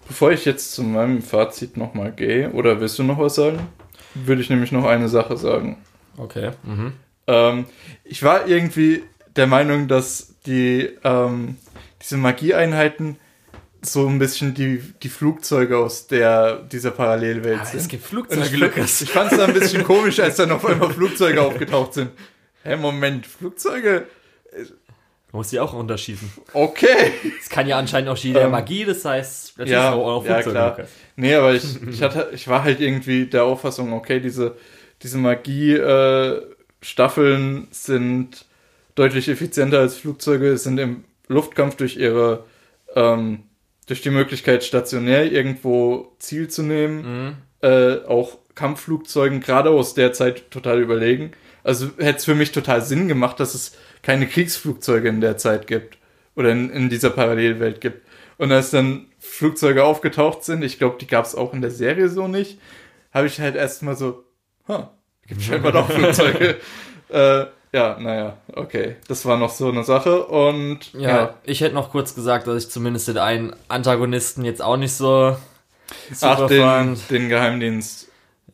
[0.09, 3.59] Bevor ich jetzt zu meinem Fazit nochmal gehe, oder willst du noch was sagen?
[4.15, 5.77] würde ich nämlich noch eine Sache sagen.
[6.17, 6.51] Okay.
[6.63, 6.93] Mhm.
[7.27, 7.65] Ähm,
[8.03, 9.03] ich war irgendwie
[9.35, 11.57] der Meinung, dass die ähm,
[12.01, 13.17] diese Magieeinheiten
[13.81, 17.79] so ein bisschen die, die Flugzeuge aus der, dieser Parallelwelt Aber sind.
[17.79, 19.01] es gibt Flugzeuge, ich, Lukas.
[19.01, 22.11] ich fand es ein bisschen komisch, als dann auf einmal Flugzeuge aufgetaucht sind.
[22.63, 24.07] Hä, Moment, Flugzeuge?
[25.31, 26.31] Du musst die auch runterschießen.
[26.53, 27.11] Okay.
[27.39, 30.41] Es kann ja anscheinend auch jeder Ähm, Magie, das heißt natürlich Ja, auch, auch ja
[30.41, 30.77] klar.
[31.15, 34.55] Nee, aber ich, ich, hatte, ich war halt irgendwie der Auffassung, okay, diese,
[35.03, 35.17] diese
[36.81, 38.45] Magie-Staffeln sind
[38.95, 42.45] deutlich effizienter als Flugzeuge, sind im Luftkampf durch ihre,
[42.95, 43.43] ähm,
[43.87, 47.01] durch die Möglichkeit, stationär irgendwo Ziel zu nehmen,
[47.61, 47.67] Mhm.
[47.67, 51.31] äh, auch Kampfflugzeugen gerade aus der Zeit total überlegen.
[51.63, 55.67] Also hätte es für mich total Sinn gemacht, dass es keine Kriegsflugzeuge in der Zeit
[55.67, 55.97] gibt
[56.35, 58.07] oder in, in dieser Parallelwelt gibt.
[58.37, 62.07] Und als dann Flugzeuge aufgetaucht sind, ich glaube, die gab es auch in der Serie
[62.09, 62.59] so nicht,
[63.13, 64.23] habe ich halt erstmal so,
[64.67, 64.91] ha,
[65.27, 66.57] gibt scheinbar doch Flugzeuge.
[67.09, 68.95] äh, ja, naja, okay.
[69.07, 71.33] Das war noch so eine Sache und Ja, ja.
[71.43, 75.37] ich hätte noch kurz gesagt, dass ich zumindest den einen Antagonisten jetzt auch nicht so
[76.11, 77.11] super Ach, den, fand.
[77.11, 78.08] den Geheimdienst.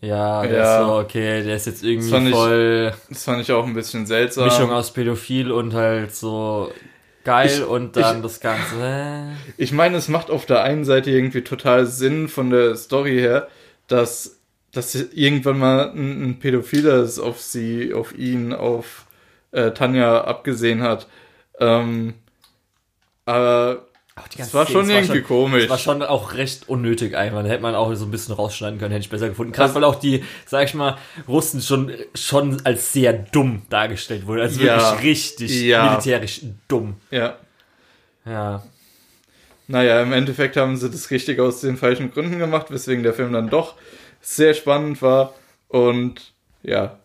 [0.06, 0.80] Ja, der Ja.
[0.82, 3.74] ist so, okay, der ist jetzt Das irgendwie ich- voll Das fand ich auch ein
[3.74, 4.46] bisschen seltsam.
[4.46, 6.72] Mischung aus Pädophil und halt so
[7.24, 9.30] geil Ich- und dann ich- das Ganze.
[9.58, 13.48] Ich meine, es macht auf der einen Seite irgendwie total Sinn von der Story her,
[13.88, 14.38] dass,
[14.72, 19.06] dass irgendwann mal ein, ein Pädophiler es auf sie, auf ihn, auf
[19.52, 21.08] äh, Tanja abgesehen hat.
[21.60, 22.14] Ähm,
[23.26, 23.86] aber
[24.16, 25.64] ganze war Szene, schon es irgendwie komisch.
[25.64, 27.44] Das war schon auch recht unnötig einfach.
[27.44, 29.52] Da hätte man auch so ein bisschen rausschneiden können, hätte ich besser gefunden.
[29.52, 30.98] Gerade weil auch die, sag ich mal,
[31.28, 34.42] Russen schon, schon als sehr dumm dargestellt wurden.
[34.42, 34.78] Also Ja.
[34.94, 35.90] wirklich richtig Ja.
[35.90, 36.96] militärisch dumm.
[37.12, 37.36] ja.
[38.26, 38.64] Ja.
[39.68, 43.34] Naja, im Endeffekt haben sie das richtig aus den falschen Gründen gemacht, weswegen der Film
[43.34, 43.76] dann doch
[44.22, 45.34] sehr spannend war.
[45.68, 47.00] Und ja,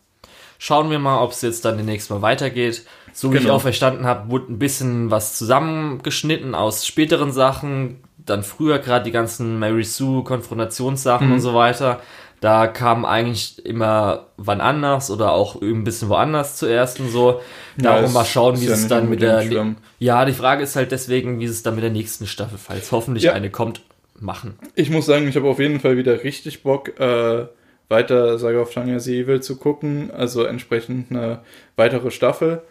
[0.62, 2.84] Schauen wir mal, ob es jetzt dann demnächst mal weitergeht.
[3.12, 3.54] So wie ich Genau.
[3.56, 7.96] auch verstanden habe, wurde ein bisschen was zusammengeschnitten aus späteren Sachen.
[8.18, 11.32] Dann früher gerade die ganzen Mary Sue Konfrontationssachen Mhm.
[11.34, 12.00] und so weiter.
[12.40, 17.40] Da kam eigentlich immer wann anders oder auch ein bisschen woanders zuerst und so.
[17.76, 19.42] Darum es mal schauen, wie ja es dann mit der.
[19.42, 19.76] schlimm.
[19.98, 23.24] Ja, die Frage ist halt deswegen, wie es dann mit der nächsten Staffel, falls hoffentlich
[23.24, 23.32] Ja.
[23.34, 23.82] eine kommt,
[24.18, 24.54] machen.
[24.74, 27.46] Ich muss sagen, ich habe auf jeden Fall wieder richtig Bock, äh,
[27.90, 30.11] weiter Saga of Tanya Evil zu gucken.
[30.11, 31.40] Also entsprechend eine
[31.76, 32.62] weitere Staffel.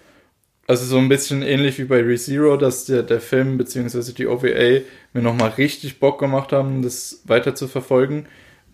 [0.70, 4.14] Also so ein bisschen ähnlich wie bei ReZero, dass der, der Film bzw.
[4.14, 4.82] die OVA
[5.14, 8.28] mir nochmal richtig Bock gemacht haben, das weiter zu verfolgen.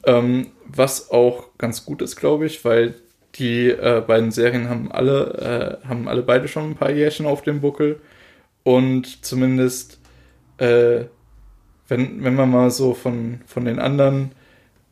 [0.05, 2.95] Ähm, was auch ganz gut ist, glaube ich, weil
[3.35, 7.43] die äh, beiden Serien haben alle, äh, haben alle beide schon ein paar Jährchen auf
[7.43, 8.01] dem Buckel.
[8.63, 10.01] Und zumindest
[10.57, 11.05] äh,
[11.87, 14.33] wenn, wenn man mal so von, von den anderen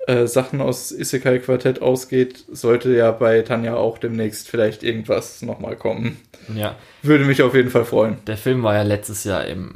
[0.08, 5.76] äh, Sachen aus Isekai Quartett ausgeht, sollte ja bei Tanja auch demnächst vielleicht irgendwas nochmal
[5.76, 6.20] kommen.
[6.54, 6.76] Ja.
[7.02, 8.18] Würde mich auf jeden Fall freuen.
[8.28, 9.76] Der Film war ja letztes Jahr im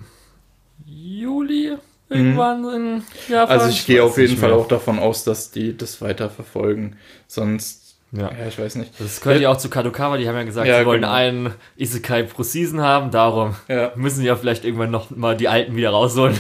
[0.86, 1.74] Juli
[2.10, 3.56] irgendwann in Japan.
[3.58, 3.62] Mhm.
[3.62, 4.58] Also ich gehe auf jeden Fall mehr.
[4.58, 6.96] auch davon aus, dass die das weiter verfolgen.
[7.28, 8.32] Sonst, Ja.
[8.32, 8.94] ja, ich weiß nicht.
[9.00, 11.14] Das können ja auch zu Kadokawa, die haben ja gesagt, Ja, sie wollen genau.
[11.14, 15.48] einen Isekai pro Season haben, darum Ja, müssen sie ja vielleicht irgendwann noch mal die
[15.50, 16.38] alten wieder rausholen.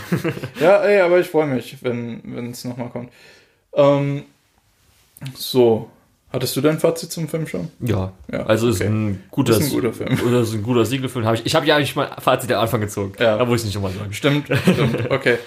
[0.61, 3.11] ja ey, aber ich freue mich, wenn es nochmal kommt.
[3.77, 4.23] Ähm,
[5.35, 5.89] so,
[6.33, 7.69] hattest du dein Fazit zum Film schon?
[7.79, 8.89] ja, Ja, also ist okay.
[8.89, 10.19] ein guter, Das ist ein guter Film.
[10.27, 11.25] oder ist ein guter Siegelfilm.
[11.25, 13.13] Hab ich ich habe ja eigentlich mal Fazit am Anfang gezogen.
[13.19, 13.37] Ja.
[13.37, 14.13] Da muss ich nicht nochmal sagen.
[14.13, 15.37] Stimmt, stimmt, okay.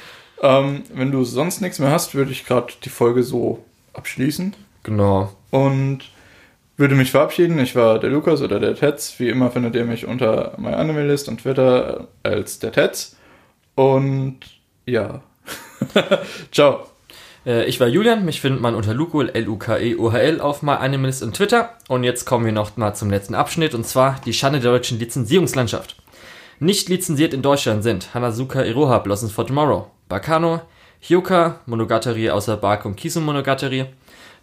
[0.42, 3.62] Ähm, wenn du sonst nichts mehr hast, würde ich gerade die Folge so
[3.92, 4.54] abschließen
[4.84, 5.32] Genau.
[5.50, 5.98] und
[6.78, 7.58] würde mich verabschieden.
[7.58, 9.16] Ich war der Lukas oder der Tetz.
[9.18, 13.16] Wie immer findet ihr mich unter MyAnimeList und Twitter als der Tetz.
[13.74, 14.38] Und
[14.86, 15.20] ja.
[16.52, 16.86] Ciao.
[17.46, 21.74] Äh, ich war Julian, mich findet man unter Luko, L-U-K-E-O-H-L auf MyAnimalist und Twitter.
[21.88, 24.98] Und jetzt kommen wir noch mal zum letzten Abschnitt, und zwar die Schande der deutschen
[24.98, 25.96] Lizenzierungslandschaft.
[26.58, 30.60] Nicht lizenziert in Deutschland sind Hanazuka Iroha Blossoms for Tomorrow, Bakano,
[31.00, 33.86] Hyoka, Monogatari außer Bark und Kisu Monogatari,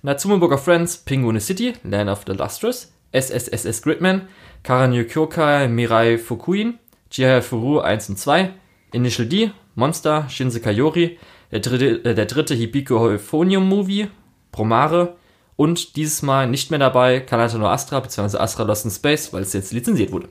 [0.02, 4.28] Natsume Book of Friends, Penguin City, Land of the Lustrous, SSSS Gridman,
[4.64, 6.80] Karanyu Kyokai Mirai Fukuin,
[7.12, 8.50] Jihaya Furu 1 und 2,
[8.94, 11.20] Initial D, Monster, Shinse Kayori,
[11.52, 14.08] der dritte, äh, der dritte Hibiko Euphonium Movie,
[14.52, 15.16] Promare
[15.56, 18.38] und dieses Mal nicht mehr dabei Kanata no Astra bzw.
[18.38, 20.30] Astra Lost in Space, weil es jetzt lizenziert wurde.